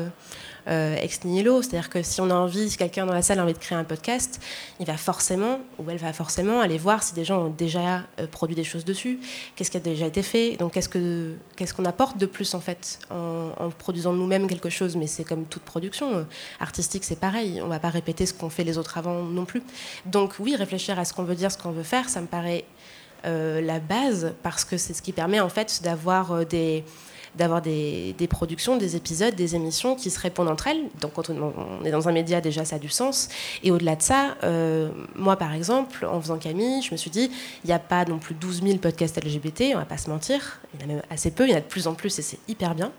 [0.69, 1.61] euh, ex nihilo.
[1.63, 3.77] C'est-à-dire que si on a envie, si quelqu'un dans la salle a envie de créer
[3.77, 4.41] un podcast,
[4.79, 8.27] il va forcément, ou elle va forcément aller voir si des gens ont déjà euh,
[8.31, 9.19] produit des choses dessus,
[9.57, 13.71] qu'est-ce qui a déjà été fait, donc qu'est-ce qu'on apporte de plus en fait en,
[13.77, 14.97] produisant nous-mêmes quelque chose?
[14.97, 16.23] Mais c'est comme toute production euh,
[16.61, 17.61] artistique, c'est pareil.
[17.61, 19.63] On va pas répéter ce qu'ont fait les autres avant non plus.
[20.07, 22.65] Donc oui, réfléchir à ce qu'on veut dire, ce qu'on veut faire, ça me paraît
[23.25, 26.85] la base parce que c'est ce qui permet en fait d'avoir des
[27.35, 30.83] d'avoir des, productions, des épisodes, des émissions qui se répondent entre elles.
[31.01, 33.29] Donc quand on, est dans un média, déjà, ça a du sens.
[33.63, 37.31] Et au-delà de ça, euh, moi, par exemple, en faisant Camille, je me suis dit,
[37.65, 40.61] il n'y a pas non plus 12 000 podcasts LGBT, on va pas se mentir.
[40.75, 42.19] Il y en a même assez peu, il y en a de plus en plus
[42.19, 42.93] et c'est hyper bien.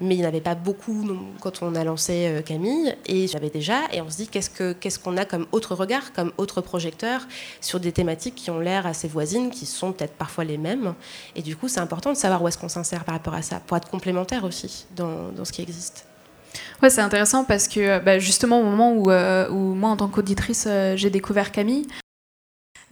[0.00, 1.06] Mais il n'y en avait pas beaucoup
[1.40, 2.94] quand on a lancé euh, Camille.
[3.06, 6.60] Et j'avais déjà, et on se dit, qu'est-ce qu'on a comme autre regard, comme autre
[6.60, 7.26] projecteur
[7.60, 10.94] sur des thématiques qui ont l'air assez voisines, qui sont peut-être parfois les mêmes.
[11.36, 13.60] Et du coup, c'est important de savoir où est-ce qu'on s'insère par rapport à ça
[13.76, 16.06] être complémentaire aussi dans, dans ce qui existe.
[16.82, 20.08] Ouais, c'est intéressant parce que bah, justement au moment où, euh, où moi en tant
[20.08, 21.86] qu'auditrice euh, j'ai découvert Camille,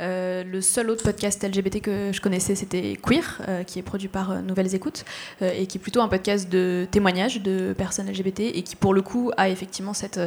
[0.01, 4.42] euh, le seul autre podcast LGBT que je connaissais, c'était Queer, qui est produit par
[4.42, 5.05] Nouvelles Écoutes,
[5.40, 9.03] et qui est plutôt un podcast de témoignages de personnes LGBT, et qui pour le
[9.03, 10.18] coup a effectivement cette,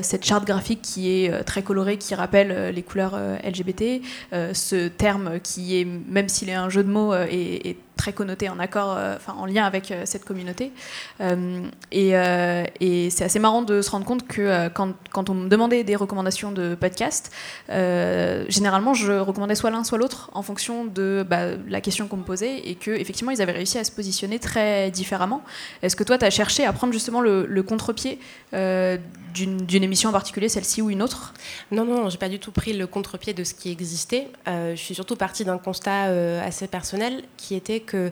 [0.00, 4.02] cette charte graphique qui est très colorée, qui rappelle les couleurs LGBT,
[4.32, 8.48] ce terme qui est, même s'il est un jeu de mots, est, est très connoté
[8.48, 10.72] en accord, euh, en lien avec euh, cette communauté.
[11.20, 15.96] Euh, et, c'est assez marrant de se rendre compte que quand, on me demandait des
[15.96, 17.30] recommandations de podcast,
[17.68, 22.24] généralement je recommandais soit l'un soit l'autre en fonction de bah, la question qu'on me
[22.24, 25.42] posait et que effectivement ils avaient réussi à se positionner très différemment.
[25.82, 28.18] Est-ce que toi tu as cherché à prendre justement le, le contre-pied
[28.52, 31.34] d'une émission en particulier, celle-ci ou une autre?
[31.70, 34.28] Non, non, j'ai pas du tout pris le contre-pied de ce qui existait.
[34.46, 36.04] je suis surtout partie d'un constat
[36.42, 38.10] assez personnel qui était que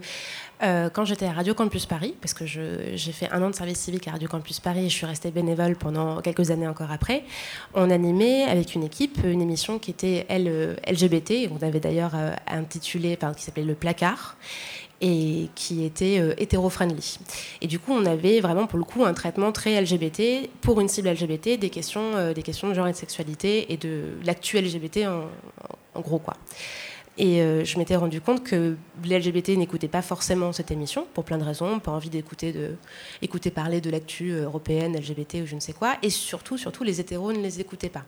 [0.62, 3.78] euh, quand j'étais à Radio Campus Paris, parce que j'ai fait un an de service
[3.78, 7.24] civique à Radio Campus Paris et je suis restée bénévole pendant quelques années encore après,
[7.74, 13.18] on animait avec une équipe une émission qui était LGBT, on avait d'ailleurs euh, intitulé,
[13.36, 14.36] qui s'appelait Le Placard
[15.00, 17.18] et qui était euh, hétéro-friendly.
[17.60, 20.88] Et du coup, on avait vraiment pour le coup un traitement très LGBT pour une
[20.88, 25.08] cible LGBT, des questions, des questions de genre et de sexualité et de l'actu LGBT
[25.94, 26.34] en, gros quoi.
[27.18, 31.24] Et euh, je m'étais rendu compte que les LGBT n'écoutaient pas forcément cette émission, pour
[31.24, 32.54] plein de raisons, pas envie d'écouter
[33.54, 37.00] parler de l'actu euh, européenne, LGBT ou je ne sais quoi, et surtout, surtout, les
[37.00, 38.04] hétéros ne les écoutaient pas.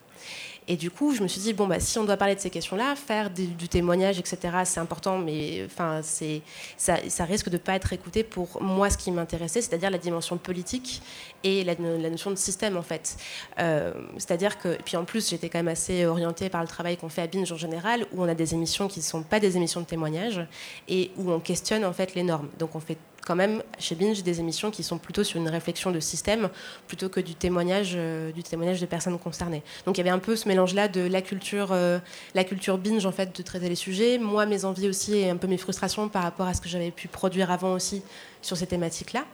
[0.66, 2.48] Et du coup, je me suis dit, bon, bah, si on doit parler de ces
[2.48, 7.74] questions-là, faire du, témoignage, etc., c'est important, mais enfin, ça, ça risque de ne pas
[7.74, 11.02] être écouté pour moi ce qui m'intéressait, c'est-à-dire la dimension politique
[11.42, 13.16] et la, notion de système, en fait.
[13.58, 17.10] Euh, c'est-à-dire que, puis en plus, j'étais quand même assez orientée par le travail qu'on
[17.10, 19.58] fait à Binge en général, où on a des émissions qui ne sont pas des
[19.58, 20.40] émissions de témoignage
[20.88, 22.48] et où on questionne, en fait, les normes.
[22.58, 25.90] Donc, on fait quand même chez Binge des émissions qui sont plutôt sur une réflexion
[25.90, 26.48] de système
[26.86, 29.62] plutôt que du témoignage, euh, du témoignage de personnes concernées.
[29.86, 31.98] Donc il y avait un peu ce mélange-là de la culture, euh,
[32.34, 35.36] la culture Binge en fait de traiter les sujets, moi mes envies aussi et un
[35.36, 38.02] peu mes frustrations par rapport à ce que j'avais pu produire avant aussi
[38.44, 39.24] sur ces thématiques-là.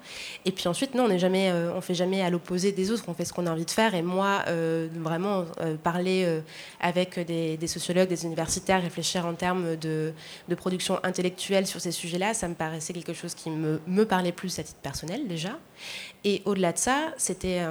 [0.45, 3.05] Et puis ensuite, non, on n'est euh, on fait jamais à l'opposé des autres.
[3.09, 3.95] On fait ce qu'on a envie de faire.
[3.95, 5.45] Et moi, euh, vraiment
[5.83, 6.41] parler
[6.81, 10.13] avec des, sociologues, des universitaires, réfléchir en termes de,
[10.57, 14.59] production intellectuelle sur ces sujets-là, ça me paraissait quelque chose qui me, me parlait plus
[14.59, 15.59] à titre personnel déjà.
[16.25, 17.63] Et au-delà de ça, c'était,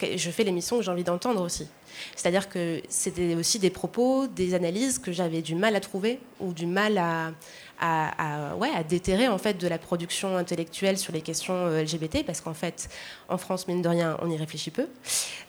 [0.00, 1.66] je fais l'émission que j'ai envie d'entendre aussi.
[2.14, 6.52] C'est-à-dire que c'était aussi des propos, des analyses que j'avais du mal à trouver ou
[6.52, 7.32] du mal à,
[7.78, 12.24] à, ouais, à déterrer en fait de la production intellectuelle sur les questions euh, LGBT
[12.24, 12.88] parce qu'en fait
[13.28, 14.86] en France mine de rien on y réfléchit peu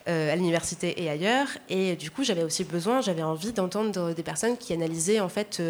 [0.07, 1.47] euh, à l'université et ailleurs.
[1.69, 5.61] Et du coup j'avais aussi besoin j'avais envie d'entendre des personnes qui analysaient en fait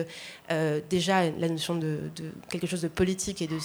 [0.51, 1.99] euh, déjà la notion de,
[2.49, 3.57] quelque chose de politique et de,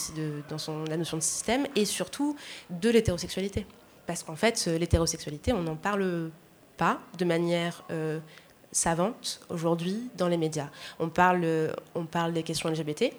[0.48, 2.36] dans son, la notion de système et surtout
[2.70, 3.66] de l'hétérosexualité.
[4.06, 6.30] Parce qu'en fait l'hétérosexualité on n'en parle
[6.76, 7.84] pas de manière
[8.72, 10.68] savante aujourd'hui dans les médias.
[10.98, 11.46] On parle,
[11.94, 13.12] on parle des questions LGBT,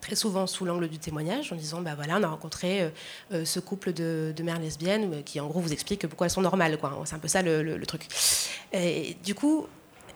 [0.00, 2.88] très souvent sous l'angle du témoignage, en disant bah voilà, on a rencontré euh,
[3.32, 6.40] euh, ce couple de, mères lesbiennes euh, qui en gros vous explique pourquoi elles sont
[6.40, 6.78] normales.
[7.04, 8.06] C'est un peu ça le, truc.
[8.72, 9.66] Et du coup,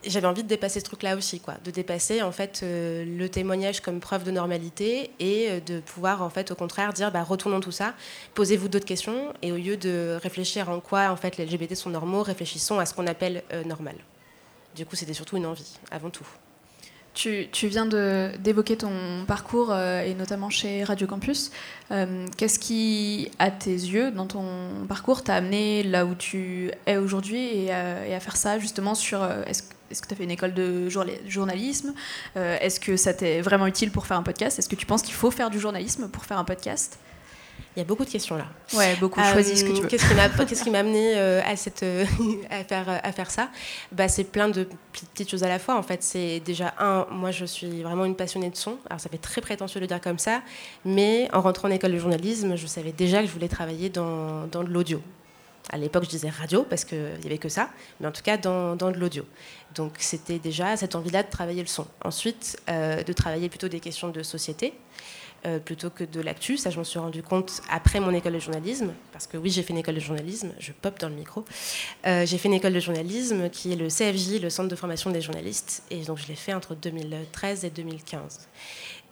[0.07, 4.01] j'avais envie de dépasser ce truc-là aussi, quoi, de dépasser en fait le témoignage comme
[4.01, 7.95] preuve de normalité et de pouvoir en fait au contraire dire bah, retournons tout ça,
[8.35, 11.91] posez-vous d'autres questions et au lieu de réfléchir en quoi en fait les LGBT sont
[11.91, 13.97] normaux, réfléchissons à ce qu'on appelle normal.
[14.75, 16.27] Du coup, c'était surtout une envie, avant tout.
[17.15, 21.53] Tu, viens d'évoquer ton parcours, euh, et notamment chez Radio Campus.
[21.93, 26.97] Euh, qu'est-ce qui, à tes yeux, dans ton parcours, t'a amené là où tu es
[26.97, 29.23] aujourd'hui et, à faire ça, justement, sur...
[29.23, 30.89] Euh, est-ce, est-ce que tu as fait une école de
[31.29, 31.95] journalisme
[32.35, 34.59] Est-ce que ça t'est vraiment utile pour faire un podcast?
[34.59, 36.99] Est-ce que tu penses qu'il faut faire du journalisme pour faire un podcast?
[37.77, 38.47] Il y a beaucoup de questions là.
[38.75, 39.21] Ouais, beaucoup.
[39.21, 39.89] Choisis ce que tu veux.
[39.89, 42.05] Qu'est-ce qui m'a, qu'est-ce qui m'a amené euh, à, cette, euh,
[42.51, 43.49] à, faire, à faire ça?
[43.91, 45.77] Bah, C'est plein de petites choses à la fois.
[45.77, 48.77] En fait, c'est déjà un, moi je suis vraiment une passionnée de son.
[48.89, 50.43] Alors ça fait très prétentieux de dire comme ça,
[50.85, 54.47] mais en rentrant en école de journalisme, je savais déjà que je voulais travailler dans,
[54.47, 55.03] dans de l'audio.
[55.71, 58.37] À l'époque, je disais radio parce qu'il n'y avait que ça, mais en tout cas
[58.37, 59.25] dans, dans de l'audio.
[59.75, 61.87] Donc c'était déjà cette envie-là de travailler le son.
[62.05, 64.75] Ensuite, euh, de travailler plutôt des questions de société.
[65.47, 66.57] Euh, plutôt que de l'actu.
[66.57, 69.63] Ça, je m'en suis rendu compte après mon école de journalisme, parce que oui, j'ai
[69.63, 71.45] fait une école de journalisme, je pop dans le micro.
[72.07, 75.11] Euh, j'ai fait une école de journalisme qui est le CFJ, le Centre de formation
[75.11, 78.49] des journalistes, et donc je l'ai fait entre 2013 et 2015.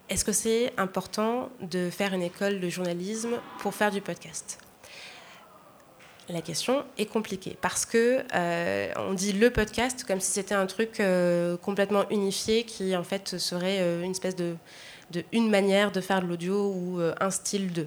[0.08, 4.58] Est-ce que c'est important de faire une école de journalisme pour faire du podcast?
[6.30, 10.64] La question est compliquée parce que euh, on dit le podcast comme si c'était un
[10.64, 11.02] truc
[11.60, 14.54] complètement unifié qui en fait serait une espèce de
[15.12, 17.86] de une manière de faire de l'audio ou euh, un style de.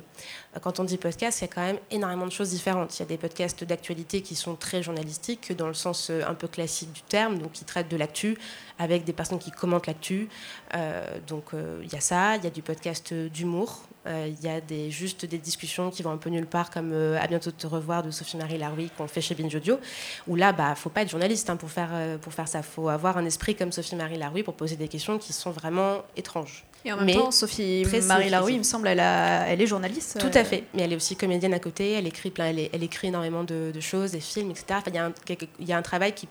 [0.62, 2.98] Quand on dit podcast, il y a quand même énormément de choses différentes.
[2.98, 6.34] Il y a des podcasts d'actualité qui sont très journalistiques, dans le sens euh, un
[6.34, 8.38] peu classique du terme, donc qui traitent de l'actu,
[8.80, 10.30] avec des personnes qui commentent l'actu.
[10.76, 11.48] Euh, donc
[11.84, 15.40] il y a ça, il y a du podcast d'humour, il y a juste des
[15.40, 18.92] discussions qui vont un peu nulle part, comme À bientôt te revoir de Sophie-Marie Laroui
[18.96, 19.80] qu'on fait chez Binge Audio,
[20.28, 22.60] où là, bah, faut pas être journaliste hein, pour, faire, pour faire ça.
[22.60, 26.04] Il faut avoir un esprit comme Sophie-Marie Laroui pour poser des questions qui sont vraiment
[26.16, 26.66] étranges.
[26.86, 30.17] Et en même temps, Sophie Marie Laroui, il me semble, elle, elle est journaliste.
[30.19, 30.43] Tout à euh.
[30.45, 30.65] fait.
[30.74, 31.93] Mais elle est aussi comédienne à côté.
[31.93, 34.80] Elle écrit, plein, elle, elle écrit énormément de, choses, des films, etc.
[34.88, 35.13] il, y a un,
[35.60, 36.28] il y a un travail qui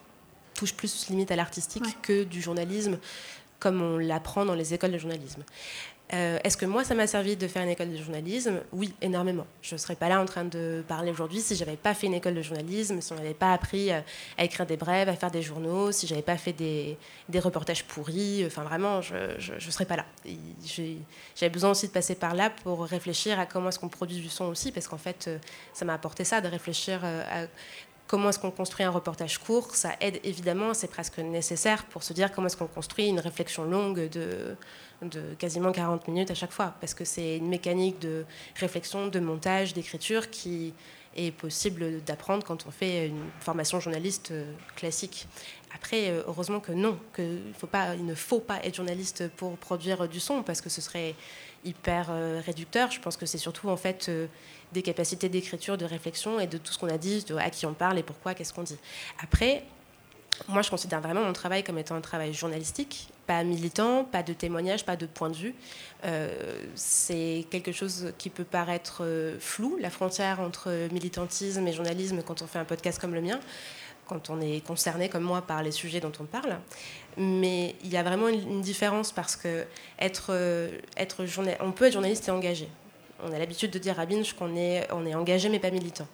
[0.54, 2.98] touche plus limite à l'artistique que du journalisme,
[3.58, 5.42] comme on l'apprend dans les écoles de journalisme.
[6.12, 8.60] Euh, est-ce que moi, ça m'a servi de faire une école de journalisme?
[8.72, 9.46] Oui, énormément.
[9.62, 12.14] Je ne serais pas là en train de parler aujourd'hui si j'avais pas fait une
[12.14, 14.00] école de journalisme, si on n'avait pas appris euh,
[14.36, 16.98] à écrire des brèves, à faire des journaux, si j'avais pas fait des,
[17.30, 18.44] des, reportages pourris.
[18.46, 20.04] Enfin, vraiment, je ne serais pas là.
[21.34, 24.28] J'avais besoin aussi de passer par là pour réfléchir à comment est-ce qu'on produit du
[24.28, 25.38] son aussi, parce qu'en fait, euh,
[25.72, 27.46] ça m'a apporté ça, de réfléchir à
[28.06, 29.74] comment est-ce qu'on construit un reportage court.
[29.74, 33.64] Ça aide évidemment, c'est presque nécessaire pour se dire comment est-ce qu'on construit une réflexion
[33.64, 34.56] longue de
[35.04, 38.24] de quasiment 40 minutes à chaque fois, parce que c'est une mécanique de
[38.56, 40.74] réflexion, de montage, d'écriture qui
[41.16, 45.26] est possible d'apprendre quand on fait une formation journaliste euh, classique.
[45.74, 46.98] Après, euh, heureusement que non,
[47.70, 51.14] pas, il ne faut pas être journaliste pour produire du son, parce que ce serait
[51.64, 52.90] hyper euh, réducteur.
[52.90, 54.10] Je pense que c'est surtout en fait
[54.72, 57.74] des capacités d'écriture, de réflexion et de tout ce qu'on a dit, à qui on
[57.74, 58.78] parle et pourquoi, qu'est-ce qu'on dit.
[59.22, 59.64] Après,
[60.48, 64.32] moi, je considère vraiment mon travail comme étant un travail journalistique, pas militant, pas de
[64.32, 65.54] témoignage, pas de point de vue.
[66.04, 72.22] Euh, c'est quelque chose qui peut paraître euh, flou, la frontière entre militantisme et journalisme
[72.22, 73.40] quand on fait un podcast comme le mien,
[74.06, 76.58] quand on est concerné comme moi par les sujets dont on parle.
[77.16, 79.64] Mais il y a vraiment une, différence parce que
[79.98, 81.24] être, euh, être
[81.60, 82.68] on peut être journaliste et engagé.
[83.22, 86.08] on a l'habitude de dire à Binge qu'on est, on est engagé mais pas militant.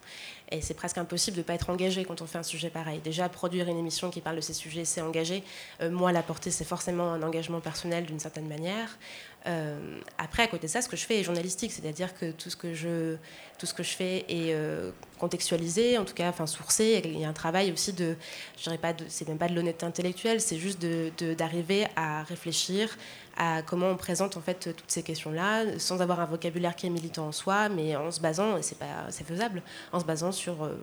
[0.52, 3.00] Et c'est presque impossible de ne pas être engagé quand on fait un sujet pareil.
[3.04, 5.44] Déjà, produire une émission qui parle de ces sujets, c'est engagé.
[5.80, 8.98] Euh, moi, la portée, c'est forcément un engagement personnel d'une certaine manière.
[9.46, 12.50] Euh, après, à côté de ça, ce que je fais est journalistique, c'est-à-dire que tout
[12.50, 13.16] ce que je,
[13.58, 17.00] tout ce que je fais est euh, contextualisé, en tout cas, enfin sourcé.
[17.04, 18.16] Il y a un travail aussi de,
[18.58, 22.98] je dirais pas, c'est même pas de l'honnêteté intellectuelle, c'est juste d'arriver de, à réfléchir
[23.40, 26.90] à comment on présente en fait toutes ces questions-là, sans avoir un vocabulaire qui est
[26.90, 30.30] militant en soi, mais en se basant, et c'est pas, c'est faisable, en se basant
[30.30, 30.76] sur euh,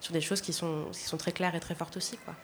[0.00, 2.34] sur des choses qui sont qui sont très claires et très fortes aussi, quoi.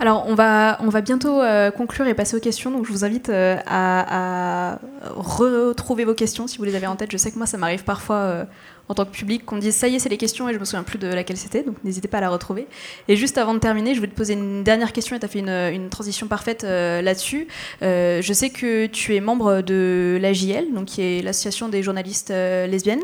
[0.00, 2.70] Alors, on va, on va bientôt euh, conclure et passer aux questions.
[2.70, 4.78] Donc, je vous invite euh, à,
[5.16, 7.10] retrouver vos questions si vous les avez en tête.
[7.10, 8.46] Je sais que moi, ça m'arrive parfois
[8.88, 10.64] en tant que public qu'on dise ça y est, c'est les questions et je me
[10.64, 11.62] souviens plus de laquelle c'était.
[11.62, 12.66] Donc, n'hésitez pas à la retrouver.
[13.08, 15.28] Et juste avant de terminer, je vais te poser une dernière question et tu as
[15.28, 17.48] fait une, transition parfaite là-dessus.
[17.80, 23.02] je sais que tu es membre de l'AJL, donc qui est l'association des journalistes lesbiennes.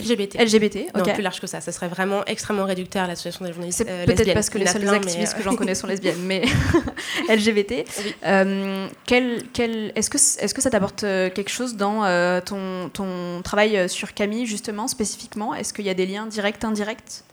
[0.00, 0.40] LGBT.
[0.40, 1.06] LGBT, ok.
[1.06, 1.60] Non, plus large que ça.
[1.60, 5.36] Ça serait vraiment extrêmement réducteur l'association des journalistes euh, Peut-être parce que les seules activistes
[5.36, 6.42] que j'en connais sont lesbiennes, mais
[7.28, 7.84] LGBT.
[8.24, 12.88] Euh, quel, quel, est-ce que, est-ce que ça t'apporte euh, quelque chose dans euh, ton,
[12.92, 15.19] ton travail sur Camille, justement, spécifiquement?
[15.54, 17.24] Est-ce qu'il y a des liens directs, indirects?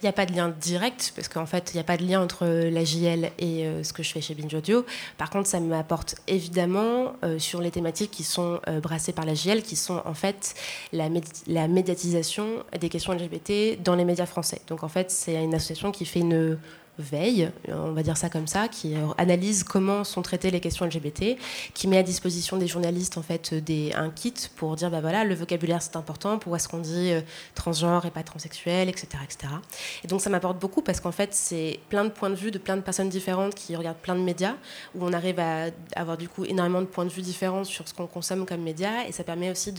[0.00, 2.04] Il n'y a pas de lien direct, parce qu'en fait, il n'y a pas de
[2.04, 4.86] lien entre la JL et euh, ce que je fais chez Binge Audio.
[5.18, 9.34] Par contre, ça m'apporte évidemment euh, sur les thématiques qui sont euh, brassées par la
[9.34, 10.54] JL, qui sont en fait
[10.92, 11.08] la,
[11.46, 14.62] la médiatisation des questions LGBT dans les médias français.
[14.68, 16.58] Donc en fait, c'est une association qui fait une
[17.00, 21.36] veille, on va dire ça comme ça, qui analyse comment sont traitées les questions LGBT,
[21.74, 25.24] qui met à disposition des journalistes en fait des, un kit pour dire bah voilà
[25.24, 27.20] le vocabulaire c'est important, pourquoi est-ce qu'on dit euh,
[27.54, 29.52] transgenre et pas transsexuel, etc., etc.
[30.04, 32.58] Et donc ça m'apporte beaucoup parce qu'en fait c'est plein de points de vue de
[32.58, 34.54] plein de personnes différentes qui regardent plein de médias
[34.94, 37.94] où on arrive à avoir du coup énormément de points de vue différents sur ce
[37.94, 39.72] qu'on consomme comme médias et ça permet aussi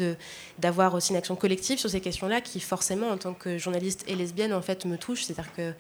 [0.60, 4.16] d'avoir aussi une action collective sur ces questions-là qui forcément en tant que journaliste et
[4.16, 5.74] lesbienne en fait me touche, c'est-à-dire que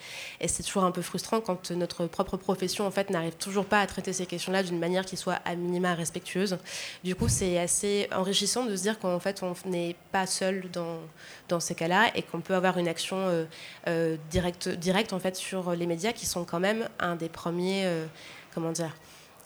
[0.45, 3.87] c'est toujours un peu frustrant quand notre propre profession en fait n'arrive toujours pas à
[3.87, 6.57] traiter ces questions-là d'une manière qui soit à minima respectueuse.
[7.03, 10.99] Du coup, c'est assez enrichissant de se dire qu'en fait on n'est pas seul dans,
[11.47, 13.45] dans ces cas-là et qu'on peut avoir une action euh,
[13.87, 18.05] euh, directe, en fait sur les médias qui sont quand même un des premiers, euh,
[18.53, 18.93] comment dire,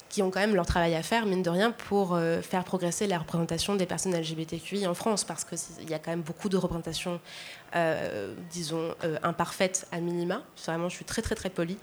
[0.10, 3.08] qui ont quand même leur travail à faire, mine de rien, pour euh, faire progresser
[3.08, 6.58] la représentation des personnes LGBTQI en France, parce qu'il y a quand même beaucoup de
[6.58, 7.20] représentations,
[7.76, 10.42] euh, disons, euh, imparfaites à minima.
[10.66, 11.78] Vraiment, je suis très, très, très polie,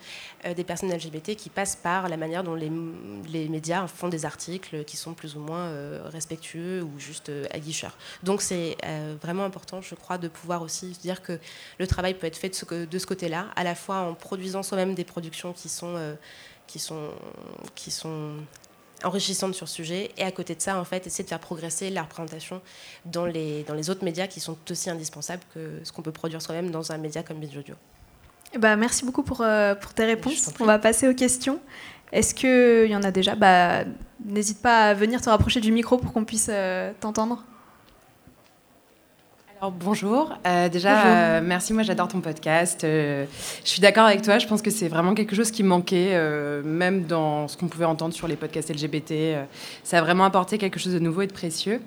[0.56, 2.70] des personnes LGBT qui passent par la manière dont les,
[3.48, 5.70] médias font des articles qui sont plus ou moins
[6.06, 7.96] respectueux ou juste aguicheurs.
[8.22, 8.76] Donc, c'est
[9.20, 11.38] vraiment important, je crois, de pouvoir aussi dire que
[11.78, 15.04] le travail peut être fait de ce côté-là, à la fois en produisant soi-même des
[15.04, 16.16] productions qui sont
[16.72, 17.10] qui sont,
[17.74, 18.32] qui sont
[19.04, 20.10] enrichissantes sur ce sujet.
[20.16, 22.62] Et à côté de ça, en fait, essayer de faire progresser la représentation
[23.04, 26.40] dans les, dans les autres médias qui sont aussi indispensables que ce qu'on peut produire
[26.40, 27.74] soi-même dans un média comme Binge Audio.
[28.58, 30.50] Bah, merci beaucoup pour, euh, pour tes réponses.
[30.60, 31.60] On va passer aux questions.
[32.10, 33.34] Est-ce qu'il y en a déjà?
[33.34, 33.84] Bah,
[34.24, 37.44] N'hésite pas à venir te rapprocher du micro pour qu'on puisse euh, t'entendre
[39.70, 40.36] bonjour.
[40.46, 41.72] Euh, déjà, euh, merci.
[41.72, 42.82] Moi, j'adore ton podcast.
[42.84, 43.26] Euh,
[43.64, 44.38] je suis d'accord avec toi.
[44.38, 46.18] Je pense que c'est vraiment quelque chose qui manquait,
[46.64, 49.46] même dans ce qu'on pouvait entendre sur les podcasts LGBT.
[49.84, 51.80] ça a vraiment apporté quelque chose de nouveau et de précieux.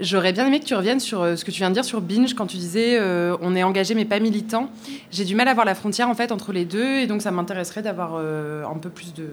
[0.00, 2.34] J'aurais bien aimé que tu reviennes sur ce que tu viens de dire sur Binge
[2.34, 3.00] quand tu disais
[3.40, 4.70] on est engagé mais pas militant.
[5.10, 7.30] J'ai du mal à voir la frontière en fait entre les deux et donc ça
[7.30, 9.28] m'intéresserait d'avoir un peu plus de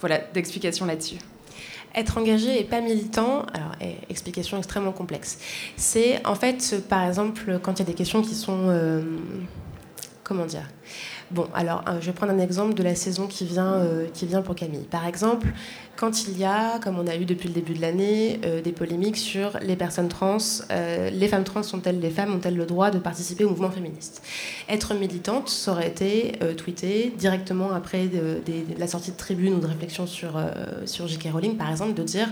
[0.00, 1.18] voilà d'explications là-dessus.
[1.96, 3.72] Être engagé et pas militant, alors
[4.10, 5.38] explication extrêmement complexe.
[5.76, 9.02] C'est en fait, par exemple, quand il y a des questions qui sont, euh,
[10.22, 10.68] comment dire,
[11.32, 14.26] Bon, alors euh, je vais prendre un exemple de la saison qui vient, euh, qui
[14.26, 14.86] vient pour Camille.
[14.88, 15.48] Par exemple,
[15.96, 18.70] quand il y a, comme on a eu depuis le début de l'année, euh, des
[18.70, 20.36] polémiques sur les personnes trans,
[20.70, 24.22] les femmes trans sont-elles les femmes, ont-elles le droit de participer au mouvement féministe?
[24.68, 28.08] Être militante, ça aurait été tweeté directement après
[28.78, 30.40] la sortie de tribune ou de réflexion sur,
[30.84, 31.30] sur J.K.
[31.32, 32.28] Rowling, par exemple, de dire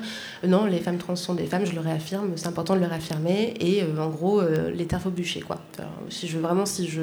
[0.47, 3.55] non, les femmes trans sont des femmes, je le réaffirme, c'est important de le réaffirmer,
[3.61, 5.59] et en gros, les terres faut bûcher, quoi.
[6.11, 7.03] si je, vraiment, si je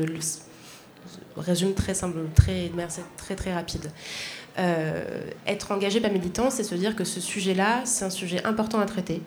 [1.38, 2.72] résume très simple, très,
[3.18, 3.92] très, très rapide.
[4.60, 5.04] Euh,
[5.48, 8.86] être engagé, pas militant, c'est se dire que ce sujet-là, c'est un sujet important à
[8.86, 9.22] traiter,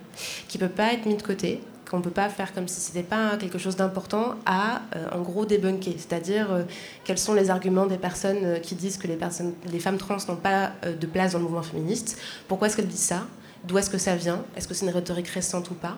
[0.48, 2.80] qui ne peut pas être mis de côté, qu'on ne peut pas faire comme si
[2.80, 5.94] ce n'était pas quelque chose d'important à, euh, en gros, débunker.
[5.96, 6.62] C'est-à-dire, euh,
[7.04, 10.36] quels sont les arguments des personnes qui disent que les, personnes, les femmes trans n'ont
[10.36, 12.18] pas de place dans le mouvement féministe?
[12.48, 13.26] Pourquoi est-ce qu'elles disent ça?
[13.66, 15.96] D'où est-ce que ça vient Est-ce que c'est une rhétorique récente ou pas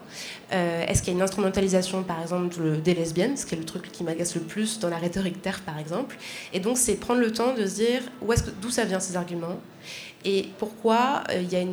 [0.52, 3.64] euh, Est-ce qu'il y a une instrumentalisation, par exemple, des lesbiennes, ce qui est le
[3.64, 6.16] truc qui m'agace le plus dans la rhétorique terre, par exemple
[6.52, 9.00] Et donc, c'est prendre le temps de se dire où est-ce que, d'où ça vient
[9.00, 9.59] ces arguments
[10.24, 11.66] Et pourquoi euh, il y a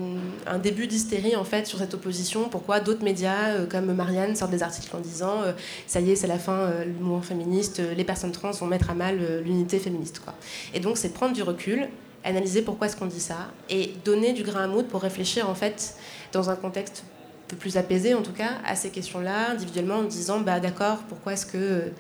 [0.48, 4.52] un début d'hystérie en fait sur cette opposition Pourquoi d'autres médias euh, comme Marianne sortent
[4.52, 5.42] des articles en disant
[5.86, 8.96] ça y est, c'est la fin, le mouvement féministe, les personnes trans vont mettre à
[8.96, 10.34] mal l'unité féministe quoi.
[10.74, 11.88] Et donc c'est prendre du recul,
[12.24, 15.56] analyser pourquoi est-ce qu'on dit ça et donner du grain à moudre pour réfléchir en
[15.56, 15.96] fait
[16.32, 17.04] dans un contexte
[17.48, 21.34] peu plus apaisé en tout cas à ces questions-là individuellement en disant bah d'accord pourquoi
[21.34, 21.92] est-ce que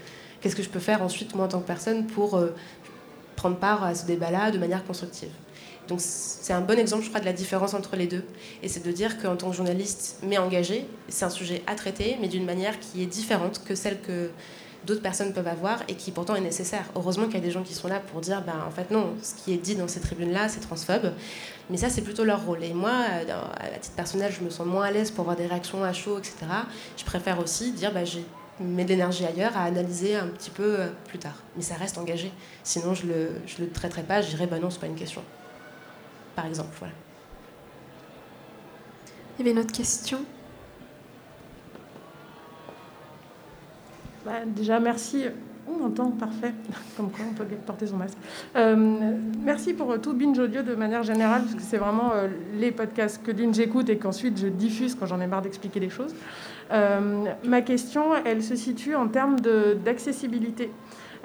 [0.42, 2.40] qu'est-ce que je peux faire ensuite moi en tant que personne pour
[3.44, 5.32] prendre part à ce débat-là de manière constructive.
[5.90, 8.24] Donc c'est un bon exemple, je crois, de la différence entre les deux.
[8.62, 12.16] Et c'est de dire qu'en tant que journaliste, mais engagé, c'est un sujet à traiter,
[12.22, 14.30] mais d'une manière qui est différente que celle que
[14.86, 16.86] d'autres personnes peuvent avoir et qui pourtant est nécessaire.
[16.96, 19.14] Heureusement qu'il y a des gens qui sont là pour dire, ben, en fait non,
[19.22, 21.14] ce qui est dit dans ces tribunes-là, c'est transphobe.
[21.70, 22.64] Mais ça, c'est plutôt leur rôle.
[22.64, 25.84] Et moi, à titre personnel, je me sens moins à l'aise pour avoir des réactions
[25.84, 26.36] à chaud, etc.
[26.98, 28.26] Je préfère aussi dire, ben, j'ai
[28.60, 31.36] mets de l'énergie ailleurs à analyser un petit peu euh, plus tard.
[31.56, 32.32] Mais ça reste engagé.
[32.64, 35.24] Sinon, je le, je le traiterai pas, je dirais, bah non, c'est pas une question.
[36.36, 36.94] Par exemple, voilà.
[39.36, 40.24] Il y avait une autre question
[44.26, 45.26] bah, Déjà, merci.
[45.68, 46.54] On entend, parfait.
[46.98, 48.18] Comme quoi, on peut porter son masque.
[48.56, 48.76] Euh,
[49.44, 53.24] merci pour tout Binge Audio de manière générale, parce que c'est vraiment euh, les podcasts
[53.24, 56.14] que d'une j'écoute et qu'ensuite je diffuse quand j'en ai marre d'expliquer les choses.
[56.72, 60.72] Euh, ma question, elle se situe en termes d'accessibilité.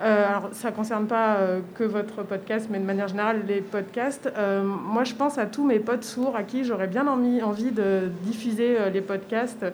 [0.01, 3.61] Euh, alors, ça ne concerne pas euh, que votre podcast, mais de manière générale, les
[3.61, 4.31] podcasts.
[4.63, 8.11] moi, je pense à tous mes potes sourds à qui j'aurais bien envie, envie de
[8.23, 9.65] diffuser les podcasts.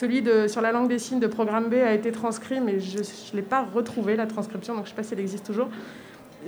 [0.00, 3.00] Celui de, sur la langue des signes de Programme B a été transcrit, mais je
[3.00, 5.68] ne l'ai pas retrouvé, la transcription, donc je ne sais pas si elle existe toujours.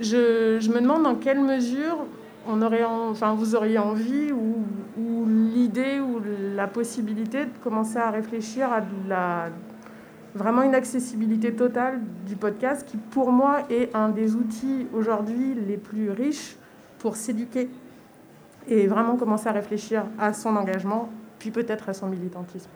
[0.01, 1.99] Je, me demande dans quelle mesure
[2.47, 4.65] on aurait enfin, vous auriez envie ou,
[5.53, 6.19] l'idée ou
[6.55, 9.49] la possibilité de commencer à réfléchir à la,
[10.33, 15.77] vraiment une accessibilité totale du podcast qui, pour moi, est un des outils aujourd'hui les
[15.77, 16.55] plus riches
[16.97, 17.69] pour s'éduquer
[18.67, 22.71] et vraiment commencer à réfléchir à son engagement, puis peut-être à son militantisme.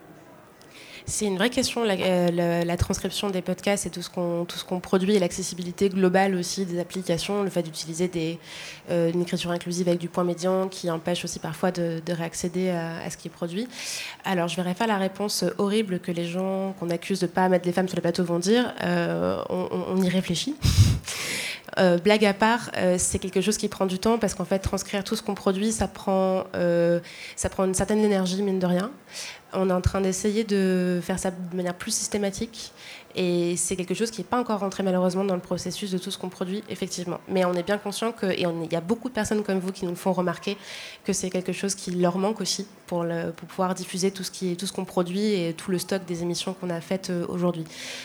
[1.09, 5.87] C'est une vraie question, euh, la, transcription des podcasts et tout ce qu'on produit l'accessibilité
[5.87, 8.11] globale aussi des applications, le fait d'utiliser
[8.91, 13.09] euh, une écriture inclusive avec du point médian qui empêche aussi parfois de, réaccéder à,
[13.09, 13.69] ce qui est produit.
[14.25, 17.47] Alors, je verrai pas la réponse horrible que les gens qu'on accuse de ne pas
[17.47, 18.73] mettre les femmes sur le plateau vont dire.
[18.83, 20.55] Euh, on, y réfléchit.
[22.03, 25.15] blague à part, c'est quelque chose qui prend du temps parce qu'en fait, transcrire tout
[25.15, 26.45] ce qu'on produit, ça prend,
[27.35, 28.91] ça prend une certaine énergie, mine de rien.
[29.53, 32.73] On est en train d'essayer de faire ça de manière plus systématique.
[33.19, 36.11] Et c'est quelque chose qui n'est pas encore rentré malheureusement dans le processus de tout
[36.11, 37.19] ce qu'on produit, effectivement.
[37.27, 39.71] Mais on est bien conscient que, et il y a beaucoup de personnes comme vous
[39.71, 40.55] qui nous font remarquer
[41.03, 44.85] que c'est quelque chose qui leur manque aussi pour, le, pouvoir diffuser tout ce, qu'on
[44.85, 47.63] produit et tout le stock des émissions qu'on a faites euh, aujourd'hui.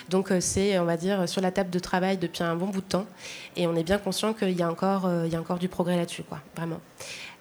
[0.09, 2.81] Donc euh, c'est, on va dire, sur la table de travail depuis un bon bout
[2.81, 3.07] de temps.
[3.57, 5.97] Et on est bien conscient qu'il y, a encore, euh, y a encore du progrès
[5.97, 6.81] là-dessus, quoi, vraiment.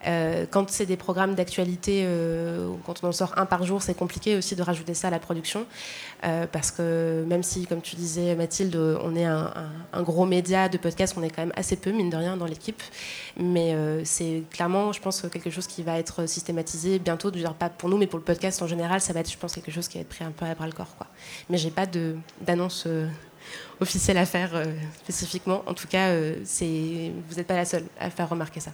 [0.08, 3.94] Euh, quand c'est des programmes d'actualité, euh, quand on en sort un par jour, c'est
[3.94, 5.66] compliqué aussi de rajouter ça à la production.
[6.24, 9.54] Euh, parce que même si, comme tu disais Mathilde, on est un,
[10.02, 12.82] gros média de podcast, on est quand même assez peu, mine de rien, dans l'équipe.
[13.38, 17.32] Mais c'est clairement, je pense, quelque chose qui va être systématisé bientôt.
[17.32, 19.54] Dire, pas pour nous, mais pour le podcast en général, ça va être, je pense,
[19.54, 20.96] quelque chose qui va être pris un peu à bras le corps.
[20.98, 21.08] Quoi.
[21.50, 21.86] Mais j'ai pas
[22.42, 22.88] d'annonce
[23.80, 24.52] officielle à faire
[25.04, 25.64] spécifiquement.
[25.66, 28.72] En tout cas, vous n'êtes pas la seule à faire remarquer ça.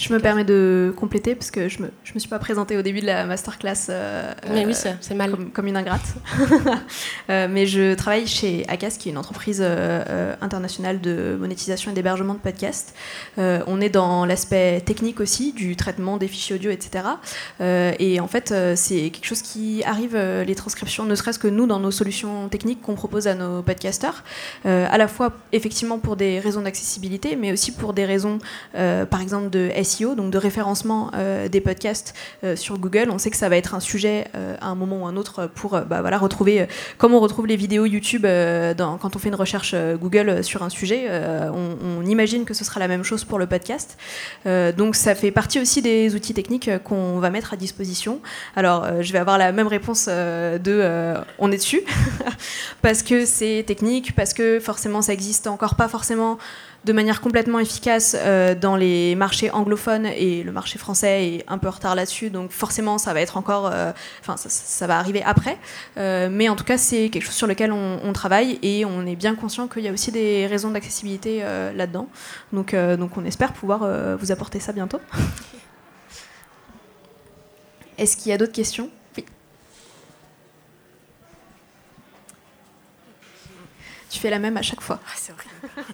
[0.00, 2.82] Je me permets de compléter parce que je me, je me suis pas présentée au
[2.82, 3.90] début de la masterclass.
[3.90, 5.36] Euh, mais oui, c'est mal.
[5.52, 6.00] Comme, une ingrate.
[7.28, 11.94] Euh, mais je travaille chez ACAS, qui est une entreprise euh, internationale de monétisation et
[11.94, 12.94] d'hébergement de podcasts.
[13.36, 17.04] on est dans l'aspect technique aussi, du traitement des fichiers audio, etc.
[17.60, 21.78] et en fait, c'est quelque chose qui arrive, les transcriptions, ne serait-ce que nous, dans
[21.78, 24.24] nos solutions techniques qu'on propose à nos podcasters,
[24.64, 28.38] à la fois effectivement pour des raisons d'accessibilité, mais aussi pour des raisons,
[28.72, 32.14] par exemple, de SEO, donc de référencement euh, des podcasts
[32.44, 33.10] euh, sur Google.
[33.10, 35.48] On sait que ça va être un sujet euh, à un moment ou un autre
[35.54, 36.66] pour bah, voilà, retrouver,
[36.98, 41.08] comme on retrouve les vidéos YouTube quand on fait une recherche Google sur un sujet,
[41.52, 43.96] on, imagine que ce sera la même chose pour le podcast.
[44.44, 48.20] donc ça fait partie aussi des outils techniques qu'on va mettre à disposition.
[48.56, 51.82] Alors je vais avoir la même réponse de on est dessus,
[52.82, 56.38] parce que c'est technique, parce que forcément ça existe encore pas forcément
[56.84, 61.58] de manière complètement efficace euh, dans les marchés anglophones et le marché français est un
[61.58, 65.22] peu en retard là-dessus, donc forcément ça va être encore, euh, enfin ça, va arriver
[65.22, 65.58] après,
[65.98, 69.14] euh, mais en tout cas c'est quelque chose sur lequel on, travaille et on est
[69.14, 71.42] bien conscient qu'il y a aussi des raisons d'accessibilité
[71.74, 72.08] là-dedans,
[72.52, 73.86] donc, donc on espère pouvoir
[74.18, 75.00] vous apporter ça bientôt.
[77.98, 78.90] Est-ce qu'il y a d'autres questions?
[84.10, 85.00] Tu fais la même à chaque fois.
[85.06, 85.44] Ah, c'est vrai.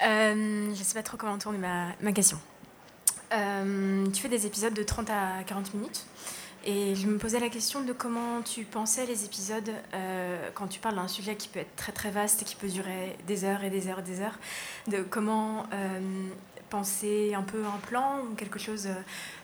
[0.00, 2.38] Euh, je ne sais pas trop comment tourner ma, ma question.
[3.32, 6.06] tu fais des épisodes de 30 à 40 minutes.
[6.64, 9.72] Et je me posais la question de comment tu pensais les épisodes
[10.54, 13.18] quand tu parles d'un sujet qui peut être très très vaste et qui peut durer
[13.26, 14.38] des heures et des heures et des heures,
[14.86, 15.66] de comment
[16.68, 18.94] penser un peu un plan ou quelque chose euh,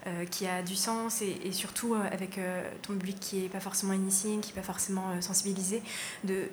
[0.07, 2.39] euh, qui a du sens et, surtout euh, avec
[2.83, 5.83] ton public qui n'est pas forcément initié, qui n'est pas forcément sensibilisé,
[6.25, 6.49] de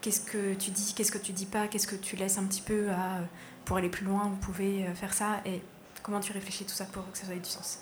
[0.00, 2.60] qu'est-ce que tu dis, qu'est-ce que tu dis pas, qu'est-ce que tu laisses un petit
[2.60, 3.20] peu à,
[3.64, 5.62] pour aller plus loin, vous pouvez faire ça et
[6.02, 7.78] comment tu réfléchis tout ça pour que ça ait du sens.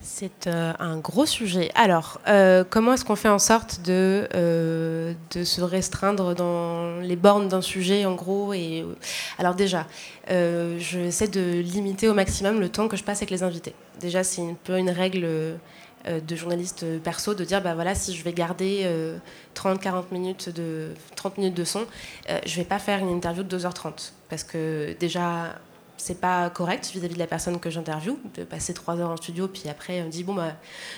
[0.00, 1.70] C'est euh, un gros sujet.
[1.74, 7.16] Alors, euh, comment est-ce qu'on fait en sorte de, euh, de se restreindre dans les
[7.16, 8.86] bornes d'un sujet, en gros et,
[9.38, 9.86] Alors déjà,
[10.28, 13.74] j'essaie de limiter au maximum le temps que je passe avec les invités.
[14.00, 15.26] Déjà, c'est un peu une règle
[16.06, 18.86] de journaliste perso de dire, bah voilà, si je vais garder
[19.56, 21.86] 30-40 minutes de, 30 minutes de son,
[22.46, 24.12] je vais pas faire une interview de 2h30.
[24.28, 25.54] Parce que déjà,
[25.98, 29.48] c'est pas correct vis-à-vis de la personne que j'interviewe, de passer trois heures en studio,
[29.48, 30.54] puis après on me dit bon bah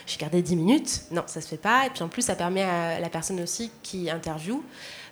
[0.06, 1.02] j'ai gardé dix minutes.
[1.10, 1.86] Non, ça se fait pas.
[1.86, 4.62] Et puis en plus, ça permet à la personne aussi qui interviewe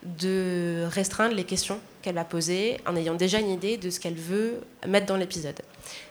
[0.05, 4.15] de restreindre les questions qu'elle va poser en ayant déjà une idée de ce qu'elle
[4.15, 5.61] veut mettre dans l'épisode.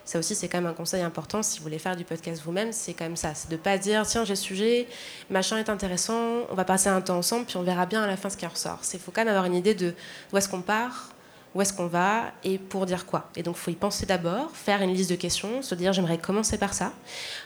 [0.04, 2.72] Ça aussi, c'est quand même un conseil important si vous voulez faire du podcast vous-même,
[2.72, 4.88] c'est quand même ça, c'est de pas dire tiens j'ai ce sujet,
[5.30, 8.16] machin est intéressant, on va passer un temps ensemble, puis on verra bien à la
[8.16, 8.80] fin ce qui ressort.
[8.92, 9.94] Il faut quand même avoir une idée de
[10.32, 11.10] où est-ce qu'on part,
[11.54, 13.30] où est-ce qu'on va et pour dire quoi.
[13.36, 16.18] Et donc, il faut y penser d'abord, faire une liste de questions, se dire j'aimerais
[16.18, 16.92] commencer par ça.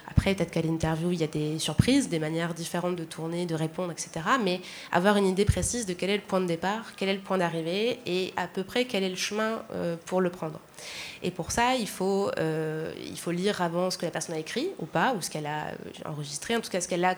[0.09, 3.55] Après, peut-être qu'à l'interview, il y a des surprises, des manières différentes de tourner, de
[3.55, 4.09] répondre, etc.
[4.43, 7.21] Mais avoir une idée précise de quel est le point de départ, quel est le
[7.21, 10.59] point d'arrivée et à peu près quel est le chemin euh, pour le prendre.
[11.21, 14.39] Et pour ça, il faut, euh, il faut lire avant ce que la personne a
[14.39, 15.73] écrit ou pas, ou ce qu'elle a euh,
[16.09, 17.15] enregistré, en tout cas ce qu'elle a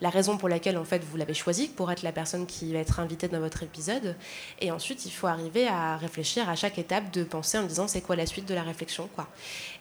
[0.00, 2.80] la raison pour laquelle en fait vous l'avez choisi pour être la personne qui va
[2.80, 4.16] être invitée dans votre épisode.
[4.60, 8.00] Et ensuite, il faut arriver à réfléchir à chaque étape de penser en disant c'est
[8.00, 9.28] quoi la suite de la réflexion quoi.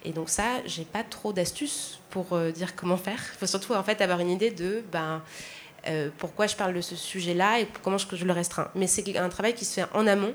[0.03, 3.19] Et donc ça, j'ai pas trop d'astuces pour euh, dire comment faire.
[3.33, 5.21] Il faut surtout en fait avoir une idée de ben
[5.87, 8.69] euh, pourquoi je parle de ce sujet-là et comment je, je le restreins.
[8.75, 10.33] Mais c'est un travail qui se fait en amont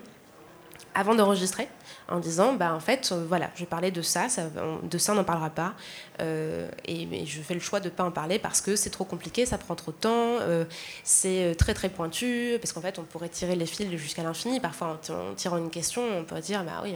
[0.95, 1.69] avant d'enregistrer
[2.09, 4.43] en disant bah en fait euh, voilà je parler de ça, ça
[4.83, 5.75] de ça on n'en parlera pas.
[6.21, 9.05] Euh, et, je fais le choix de ne pas en parler parce que c'est trop
[9.05, 10.65] compliqué ça prend trop de temps euh,
[11.05, 14.61] c'est très très pointu parce qu'en fait on pourrait tirer les fils jusqu'à l'infini.
[14.61, 16.91] Parfois en, tirant une question on pourrait dire bah oui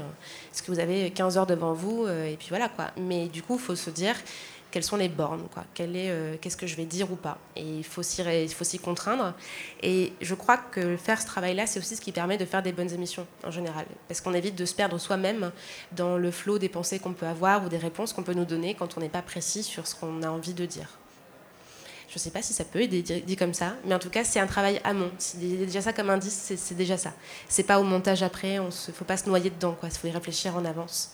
[0.53, 2.87] est-ce que vous avez 15 heures devant vous et puis voilà quoi.
[2.97, 4.17] Mais du coup il faut se dire
[4.75, 5.47] quelles sont les bornes,
[5.79, 7.39] euh, qu'est-ce que je vais dire ou pas.
[7.55, 9.33] Et il faut s'y, contraindre.
[9.85, 12.73] Et je crois que faire ce travail-là, c'est aussi ce qui permet de faire des
[12.73, 15.53] bonnes émissions en général, parce qu'on évite de se perdre soi-même
[15.93, 18.75] dans le flot des pensées qu'on peut avoir ou des réponses qu'on peut nous donner
[18.75, 20.99] quand on n'est pas précis sur ce qu'on a envie de dire.
[22.09, 24.25] Je ne sais pas si ça peut être dit, comme ça, mais en tout cas,
[24.25, 25.13] c'est un travail amont.
[25.19, 27.13] C'est déjà ça comme indice, c'est, déjà ça.
[27.49, 30.11] C'est pas au montage après, il ne faut pas se noyer dedans, il faut y
[30.11, 31.13] réfléchir en avance.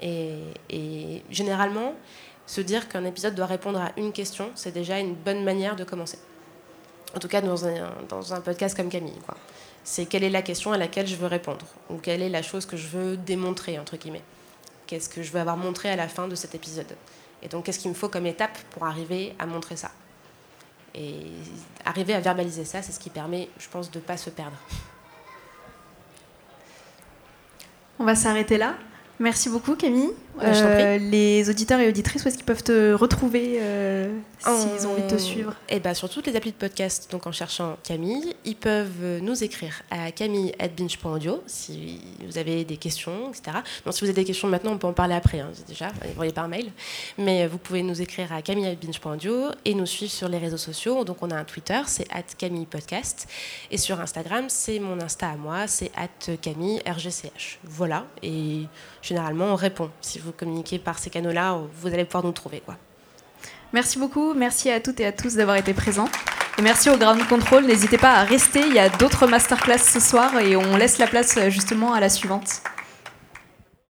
[0.00, 1.94] Et généralement,
[2.50, 5.84] se dire qu'un épisode doit répondre à une question, c'est déjà une bonne manière de
[5.84, 6.18] commencer.
[7.14, 9.20] En tout cas, dans un, podcast comme Camille.
[9.24, 9.36] Quoi.
[9.84, 12.66] C'est quelle est la question à laquelle je veux répondre, ou quelle est la chose
[12.66, 14.24] que je veux démontrer, entre guillemets.
[14.88, 16.96] Qu'est-ce que je veux avoir montré à la fin de cet épisode.
[17.40, 19.92] Et donc, qu'est-ce qu'il me faut comme étape pour arriver à montrer ça.
[20.96, 21.26] Et
[21.84, 24.56] arriver à verbaliser ça, c'est ce qui permet, je pense, de ne pas se perdre.
[28.00, 28.74] On va s'arrêter là?
[29.20, 30.12] Merci beaucoup Camille.
[30.42, 35.02] Euh, les auditeurs et auditrices, où est-ce qu'ils peuvent te retrouver euh, s'ils ont envie
[35.02, 35.54] de te suivre?
[35.68, 39.44] Eh ben, sur toutes les applis de podcast, donc en cherchant Camille, ils peuvent nous
[39.44, 43.58] écrire à camille.binge.audio si vous avez des questions, etc.
[43.84, 46.32] Non, si vous avez des questions maintenant, on peut en parler après, hein, déjà, envoyez
[46.32, 46.70] par mail.
[47.18, 51.04] Mais vous pouvez nous écrire à camille.binge.audio et nous suivre sur les réseaux sociaux.
[51.04, 52.08] Donc on a un Twitter, c'est
[52.38, 53.28] camille_podcast.
[53.70, 55.90] Et sur Instagram, c'est mon Insta à moi, c'est
[56.40, 57.58] camille_rgch.
[57.64, 58.06] Voilà.
[58.22, 58.62] Et
[59.10, 59.90] généralement, on répond.
[60.00, 62.62] Si vous communiquez par ces canaux-là, vous allez pouvoir nous trouver.
[62.64, 62.76] Quoi.
[63.72, 64.34] Merci beaucoup.
[64.34, 66.08] Merci à toutes et à tous d'avoir été présents.
[66.58, 67.64] Et merci au Ground Control.
[67.64, 68.60] N'hésitez pas à rester.
[68.60, 72.08] Il y a d'autres masterclass ce soir et on laisse la place justement à la
[72.08, 72.62] suivante.